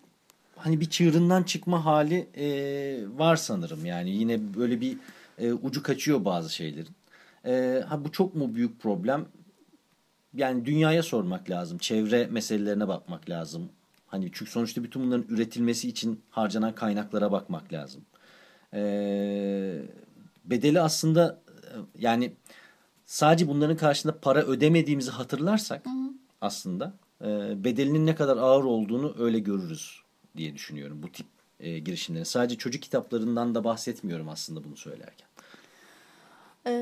hani 0.57 0.81
bir 0.81 0.91
çığırından 0.91 1.43
çıkma 1.43 1.85
hali 1.85 2.29
e, 2.37 2.47
var 3.19 3.37
sanırım. 3.37 3.85
Yani 3.85 4.11
yine 4.11 4.55
böyle 4.55 4.81
bir 4.81 4.99
e, 5.39 5.53
ucu 5.53 5.83
kaçıyor 5.83 6.25
bazı 6.25 6.55
şeylerin. 6.55 6.95
E, 7.47 7.85
ha 7.89 8.05
bu 8.05 8.13
çok 8.13 8.35
mu 8.35 8.55
büyük 8.55 8.81
problem? 8.81 9.27
Yani 10.35 10.67
dünyaya 10.67 11.03
sormak 11.03 11.51
lazım. 11.51 11.79
Çevre 11.79 12.27
meselelerine 12.27 12.89
bakmak 12.89 13.31
lazım. 13.31 13.69
Hani 14.07 14.31
çünkü 14.33 14.51
sonuçta 14.51 14.83
bütün 14.83 15.03
bunların 15.03 15.35
üretilmesi 15.35 15.89
için 15.89 16.21
harcanan 16.31 16.75
kaynaklara 16.75 17.33
bakmak 17.33 17.73
lazım. 17.73 18.03
Ee, 18.75 19.83
bedeli 20.45 20.81
aslında 20.81 21.41
e, 21.49 21.75
yani 21.99 22.33
sadece 23.07 23.49
bunların 23.49 23.77
karşında 23.77 24.19
para 24.19 24.43
ödemediğimizi 24.43 25.11
hatırlarsak 25.11 25.85
aslında 26.41 26.93
e, 27.23 27.65
bedelinin 27.65 28.07
ne 28.07 28.15
kadar 28.15 28.37
ağır 28.37 28.65
olduğunu 28.65 29.15
öyle 29.19 29.39
görürüz 29.39 30.03
diye 30.37 30.55
düşünüyorum 30.55 31.03
bu 31.03 31.13
tip 31.13 31.27
e, 31.61 31.79
girişimlerin. 31.79 32.25
Sadece 32.25 32.57
çocuk 32.57 32.83
kitaplarından 32.83 33.55
da 33.55 33.65
bahsetmiyorum 33.65 34.29
aslında 34.29 34.65
bunu 34.65 34.77
söylerken. 34.77 35.27
E, 36.67 36.73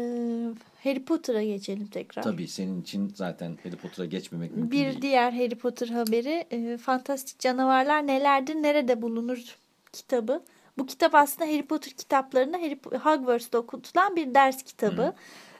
Harry 0.84 1.04
Potter'a 1.04 1.42
geçelim 1.42 1.86
tekrar. 1.86 2.22
Tabii 2.22 2.48
senin 2.48 2.82
için 2.82 3.12
zaten 3.14 3.58
Harry 3.62 3.76
Potter'a 3.76 4.06
geçmemek 4.06 4.50
mümkün 4.50 4.70
Bir 4.70 4.84
değil. 4.84 5.02
diğer 5.02 5.32
Harry 5.32 5.54
Potter 5.54 5.88
haberi 5.88 6.46
e, 6.50 6.78
Fantastik 6.78 7.38
Canavarlar 7.38 8.06
Nelerdir 8.06 8.54
Nerede 8.54 9.02
Bulunur 9.02 9.56
kitabı. 9.92 10.42
Bu 10.78 10.86
kitap 10.86 11.14
aslında 11.14 11.50
Harry 11.50 11.66
Potter 11.66 11.92
kitaplarında 11.92 12.58
Harry 12.58 12.80
Hogwarts'ta 12.84 13.58
okutulan 13.58 14.16
bir 14.16 14.34
ders 14.34 14.62
kitabı. 14.62 15.14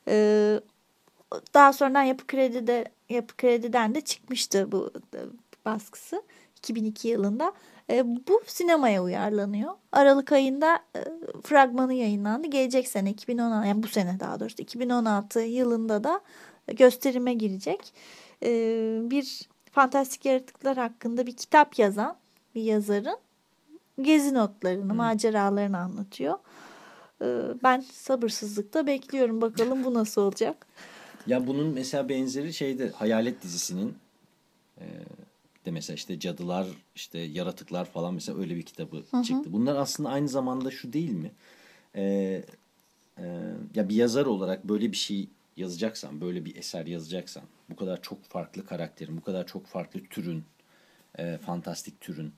E, 0.08 0.60
daha 1.54 1.72
sonradan 1.72 2.02
Yapı 2.02 2.26
Kredi'de 2.26 2.84
Yapı 3.11 3.37
Kredi'den 3.37 3.94
de 3.94 4.01
çıkmıştı 4.01 4.73
bu 4.73 4.90
e, 5.14 5.18
baskısı 5.64 6.23
2002 6.59 7.09
yılında. 7.09 7.53
E, 7.90 8.05
bu 8.07 8.42
sinemaya 8.46 9.03
uyarlanıyor. 9.03 9.75
Aralık 9.92 10.33
ayında 10.33 10.81
e, 10.96 11.01
fragmanı 11.42 11.94
yayınlandı. 11.94 12.46
Gelecek 12.46 12.88
sene 12.88 13.11
2016 13.11 13.68
yani 13.68 13.83
bu 13.83 13.88
sene 13.88 14.20
daha 14.20 14.40
doğrusu 14.40 14.62
2016 14.62 15.40
yılında 15.40 16.05
da 16.05 16.20
gösterime 16.66 17.35
girecek. 17.35 17.94
Bir 19.11 19.49
fantastik 19.73 20.25
yaratıklar 20.25 20.77
hakkında 20.77 21.27
bir 21.27 21.37
kitap 21.37 21.79
yazan 21.79 22.16
bir 22.55 22.62
yazarın 22.62 23.18
gezi 24.03 24.35
notlarını, 24.35 24.94
maceralarını 24.94 25.79
anlatıyor. 25.79 26.38
Ben 27.62 27.81
sabırsızlıkla 27.81 28.87
bekliyorum. 28.87 29.40
Bakalım 29.40 29.85
bu 29.85 29.94
nasıl 29.94 30.23
olacak. 30.23 30.66
Ya 31.26 31.46
bunun 31.46 31.66
mesela 31.66 32.09
benzeri 32.09 32.54
şeyde 32.54 32.90
Hayalet 32.90 33.42
dizisinin 33.42 33.94
e, 34.80 34.85
de 35.66 35.70
mesela 35.70 35.94
işte 35.94 36.18
cadılar, 36.20 36.66
işte 36.94 37.18
yaratıklar 37.18 37.85
falan 37.85 38.14
mesela 38.14 38.38
öyle 38.38 38.56
bir 38.56 38.62
kitabı 38.62 39.02
çıktı. 39.24 39.52
Bunlar 39.52 39.76
aslında 39.76 40.09
aynı 40.09 40.28
zamanda 40.28 40.70
şu 40.70 40.92
değil 40.92 41.11
mi? 41.11 41.30
E, 41.94 42.02
e, 43.18 43.24
ya 43.74 43.88
bir 43.88 43.94
yazar 43.94 44.26
olarak 44.26 44.68
böyle 44.68 44.92
bir 44.92 44.96
şey 44.96 45.28
yazacaksan, 45.56 46.20
böyle 46.20 46.44
bir 46.44 46.56
eser 46.56 46.87
yazacaksan, 46.87 47.42
bu 47.70 47.76
kadar 47.76 48.02
çok 48.02 48.24
farklı 48.24 48.66
karakterin, 48.66 49.16
bu 49.16 49.20
kadar 49.20 49.46
çok 49.46 49.66
farklı 49.66 50.00
türün, 50.11 50.44
e, 51.18 51.38
fantastik 51.38 52.00
türün 52.00 52.33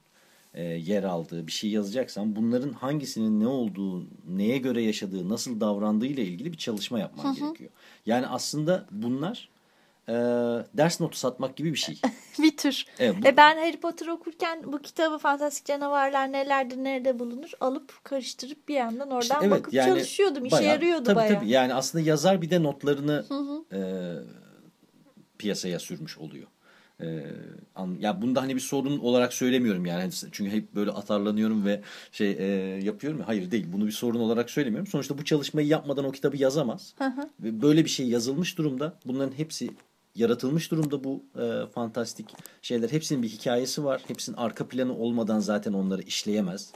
e, 0.54 0.62
yer 0.62 1.02
aldığı 1.02 1.46
bir 1.46 1.52
şey 1.52 1.70
yazacaksan 1.70 2.36
bunların 2.36 2.72
hangisinin 2.72 3.40
ne 3.40 3.46
olduğu, 3.46 4.06
neye 4.28 4.58
göre 4.58 4.82
yaşadığı, 4.82 5.28
nasıl 5.28 5.60
davrandığı 5.60 6.06
ile 6.06 6.24
ilgili 6.24 6.52
bir 6.52 6.56
çalışma 6.58 6.98
yapman 6.98 7.34
gerekiyor. 7.34 7.70
Yani 8.06 8.26
aslında 8.26 8.86
bunlar 8.90 9.48
e, 10.08 10.12
ders 10.74 11.00
notu 11.00 11.18
satmak 11.18 11.56
gibi 11.56 11.72
bir 11.72 11.78
şey. 11.78 12.00
bir 12.38 12.56
tür. 12.56 12.86
Evet, 12.98 13.16
bu- 13.22 13.26
E 13.28 13.36
ben 13.36 13.56
Harry 13.56 13.76
Potter 13.80 14.06
okurken 14.06 14.72
bu 14.72 14.78
kitabı 14.78 15.18
Fantastik 15.18 15.66
Canavarlar 15.66 16.32
nelerdir 16.32 16.76
nerede 16.76 17.18
bulunur 17.18 17.50
alıp 17.60 18.04
karıştırıp 18.04 18.68
bir 18.68 18.74
yandan 18.74 19.10
oradan 19.10 19.20
İşte 19.22 19.36
evet, 19.40 19.50
bakıp 19.50 19.74
yani 19.74 19.88
çalışıyordum. 19.88 20.44
İşe 20.44 20.56
bayağı- 20.56 20.74
yarıyordu 20.74 21.04
tabii, 21.04 21.16
bayağı. 21.16 21.34
Tabii. 21.40 21.50
Yani 21.50 21.74
aslında 21.74 22.04
yazar 22.04 22.42
bir 22.42 22.50
de 22.50 22.62
notlarını 22.62 23.24
e, 23.72 23.80
piyasaya 25.38 25.78
sürmüş 25.78 26.18
oluyor. 26.18 26.46
E, 27.02 27.24
an- 27.74 27.96
ya 28.00 28.22
bunda 28.22 28.42
hani 28.42 28.54
bir 28.54 28.60
sorun 28.60 28.98
olarak 28.98 29.32
söylemiyorum 29.32 29.86
yani 29.86 30.00
Hani 30.00 30.12
çünkü 30.32 30.50
hep 30.50 30.74
böyle 30.74 30.90
atarlanıyorum 30.90 31.64
ve 31.64 31.80
şey 32.12 32.30
e, 32.30 32.44
yapıyorum 32.84 33.20
ya 33.20 33.28
hayır 33.28 33.50
değil 33.50 33.66
bunu 33.72 33.86
bir 33.86 33.92
sorun 33.92 34.20
olarak 34.20 34.50
söylemiyorum. 34.50 34.86
Sonuçta 34.86 35.18
bu 35.18 35.24
çalışmayı 35.24 35.66
yapmadan 35.68 36.04
o 36.04 36.12
kitabı 36.12 36.36
yazamaz. 36.36 36.94
Ve 37.40 37.62
böyle 37.62 37.84
bir 37.84 37.90
şey 37.90 38.08
yazılmış 38.08 38.58
durumda. 38.58 38.94
Bunların 39.06 39.38
hepsi 39.38 39.70
yaratılmış 40.14 40.70
durumda 40.70 41.04
bu 41.04 41.22
e, 41.40 41.66
fantastik 41.74 42.26
şeyler. 42.62 42.90
Hepsinin 42.90 43.22
bir 43.22 43.28
hikayesi 43.28 43.84
var. 43.84 44.02
Hepsinin 44.08 44.36
arka 44.36 44.68
planı 44.68 44.96
olmadan 44.96 45.40
zaten 45.40 45.72
onları 45.72 46.02
işleyemez. 46.02 46.72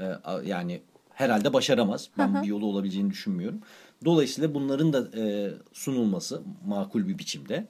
E, 0.00 0.04
yani 0.44 0.80
herhalde 1.10 1.52
başaramaz. 1.52 2.08
Ben 2.18 2.42
bir 2.42 2.48
yolu 2.48 2.66
olabileceğini 2.66 3.10
düşünmüyorum. 3.10 3.60
Dolayısıyla 4.04 4.54
bunların 4.54 4.92
da 4.92 5.18
e, 5.20 5.50
sunulması 5.72 6.42
makul 6.66 7.08
bir 7.08 7.18
biçimde 7.18 7.66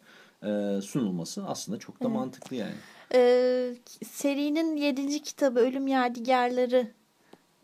e, 0.47 0.81
sunulması 0.83 1.45
aslında 1.47 1.79
çok 1.79 2.03
da 2.03 2.09
mantıklı 2.09 2.57
yani. 2.57 2.75
Ee, 3.15 3.75
serinin 4.11 4.77
yedinci 4.77 5.23
kitabı 5.23 5.61
Ölüm 5.61 5.87
Yadigarları 5.87 6.89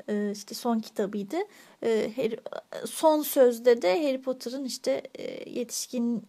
e, 0.09 0.31
işte 0.33 0.55
son 0.55 0.79
kitabıydı. 0.79 1.37
Ee, 1.83 2.13
Harry- 2.17 2.41
son 2.87 3.23
sözde 3.23 3.83
de 3.83 4.07
Harry 4.07 4.23
Potter'ın 4.23 4.65
işte 4.65 5.03
e, 5.15 5.51
yetişkin 5.51 6.25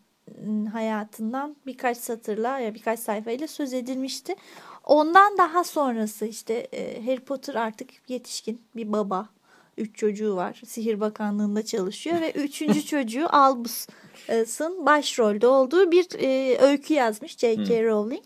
hayatından 0.74 1.56
birkaç 1.66 1.98
satırla 1.98 2.60
ya 2.60 2.74
birkaç 2.76 3.00
sayfayla 3.00 3.48
söz 3.48 3.74
edilmişti. 3.74 4.36
Ondan 4.84 5.38
daha 5.38 5.64
sonrası 5.64 6.26
işte 6.26 6.54
e, 6.54 7.06
Harry 7.06 7.20
Potter 7.20 7.56
artık 7.56 7.90
yetişkin 8.10 8.62
bir 8.76 8.92
baba. 8.94 9.30
Üç 9.78 9.96
çocuğu 9.96 10.36
var. 10.36 10.62
Sihir 10.66 11.00
Bakanlığı'nda 11.00 11.66
çalışıyor 11.66 12.22
ve 12.22 12.32
üçüncü 12.32 12.86
çocuğu 12.86 13.26
Albus'ın 13.30 14.86
başrolde 14.86 15.48
olduğu 15.48 15.92
bir 15.92 16.08
e, 16.20 16.58
öykü 16.58 16.94
yazmış 16.94 17.38
J.K. 17.38 17.84
Rowling. 17.84 18.24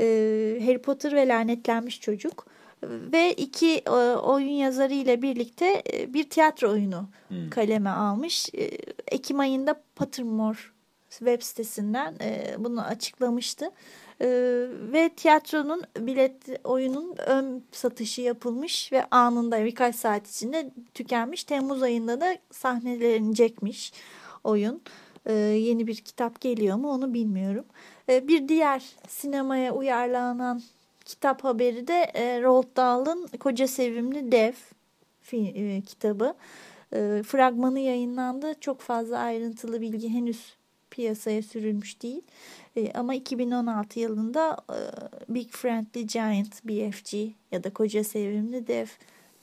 E, 0.00 0.04
Harry 0.64 0.82
Potter 0.82 1.12
ve 1.12 1.28
Lanetlenmiş 1.28 2.00
Çocuk. 2.00 2.46
Ve 2.82 3.32
iki 3.32 3.82
e, 3.86 3.90
oyun 4.16 4.48
yazarı 4.48 4.94
ile 4.94 5.22
birlikte 5.22 5.82
e, 5.92 6.14
bir 6.14 6.30
tiyatro 6.30 6.70
oyunu 6.70 7.08
kaleme 7.50 7.90
almış. 7.90 8.48
E, 8.54 8.70
Ekim 9.06 9.40
ayında 9.40 9.82
Pottermore 9.96 10.58
web 11.18 11.42
sitesinden 11.42 12.14
e, 12.20 12.54
bunu 12.58 12.82
açıklamıştı. 12.82 13.70
E, 14.20 14.26
ve 14.92 15.10
tiyatronun 15.16 15.82
bilet 15.98 16.34
oyunun 16.64 17.14
ön 17.26 17.64
satışı 17.72 18.20
yapılmış 18.20 18.92
ve 18.92 19.04
anında 19.10 19.64
birkaç 19.64 19.96
saat 19.96 20.30
içinde 20.30 20.70
tükenmiş. 20.94 21.44
Temmuz 21.44 21.82
ayında 21.82 22.20
da 22.20 22.38
sahnelenecekmiş 22.50 23.92
oyun. 24.44 24.82
E, 25.26 25.32
yeni 25.34 25.86
bir 25.86 25.96
kitap 25.96 26.40
geliyor 26.40 26.76
mu 26.76 26.90
onu 26.90 27.14
bilmiyorum. 27.14 27.64
E, 28.08 28.28
bir 28.28 28.48
diğer 28.48 28.82
sinemaya 29.08 29.74
uyarlanan 29.74 30.62
kitap 31.04 31.44
haberi 31.44 31.86
de 31.86 32.10
e, 32.14 32.42
Roald 32.42 32.76
Dahl'ın 32.76 33.26
Koca 33.26 33.68
Sevimli 33.68 34.32
Dev 34.32 34.52
e, 35.32 35.80
kitabı. 35.80 36.34
E, 36.92 37.22
fragmanı 37.26 37.78
yayınlandı. 37.80 38.54
Çok 38.60 38.80
fazla 38.80 39.18
ayrıntılı 39.18 39.80
bilgi 39.80 40.08
henüz 40.08 40.59
piyasaya 41.00 41.42
sürülmüş 41.42 42.02
değil. 42.02 42.22
E, 42.76 42.92
ama 42.92 43.14
2016 43.14 44.00
yılında 44.00 44.56
e, 44.70 44.78
Big 45.34 45.50
Friendly 45.50 46.06
Giant 46.06 46.64
BFG 46.64 47.14
ya 47.52 47.64
da 47.64 47.72
Koca 47.72 48.04
Sevimli 48.04 48.66
Dev 48.66 48.86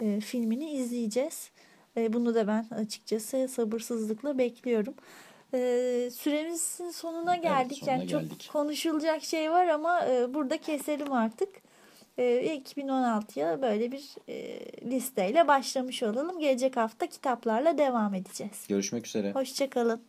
e, 0.02 0.20
filmini 0.20 0.72
izleyeceğiz. 0.72 1.50
E, 1.98 2.14
bunu 2.14 2.36
da 2.36 2.48
ben 2.48 2.66
açıkçası 2.72 3.48
sabırsızlıkla 3.48 4.38
bekliyorum. 4.38 4.94
E, 5.54 5.60
süremizin 6.14 6.90
sonuna 6.90 7.36
geldik. 7.36 7.78
sonuna 7.78 7.96
yani 7.98 8.08
çok 8.08 8.22
geldik. 8.22 8.50
konuşulacak 8.54 9.24
şey 9.24 9.52
var 9.52 9.68
ama 9.68 10.06
e, 10.06 10.34
burada 10.34 10.58
keselim 10.58 11.12
artık. 11.12 11.50
E, 12.18 12.58
2016'ya 12.66 13.62
böyle 13.62 13.92
bir 13.92 14.04
listeyle 14.92 15.48
başlamış 15.48 16.04
olalım. 16.04 16.40
Gelecek 16.40 16.78
hafta 16.78 17.08
kitaplarla 17.08 17.78
devam 17.78 18.14
edeceğiz. 18.14 18.66
Görüşmek 18.70 19.08
üzere. 19.08 19.32
Hoşçakalın. 19.32 20.02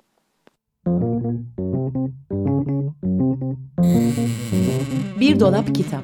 Bir 5.29 5.41
dolap 5.41 5.75
kitap. 5.75 6.03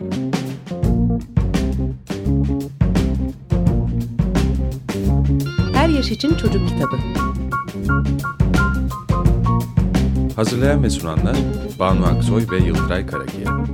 Her 5.74 5.88
yaş 5.88 6.10
için 6.10 6.34
çocuk 6.34 6.68
kitabı. 6.68 6.96
Hazırlayan 10.37 10.82
ve 10.82 10.90
sunanlar 10.90 11.37
Banu 11.78 12.06
Aksoy 12.06 12.44
ve 12.50 12.58
Yıldıray 12.58 13.06
Karakiya. 13.06 13.66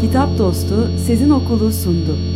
Kitap 0.00 0.38
Dostu 0.38 0.98
Sezin 1.06 1.30
Okulu 1.30 1.72
sundu. 1.72 2.33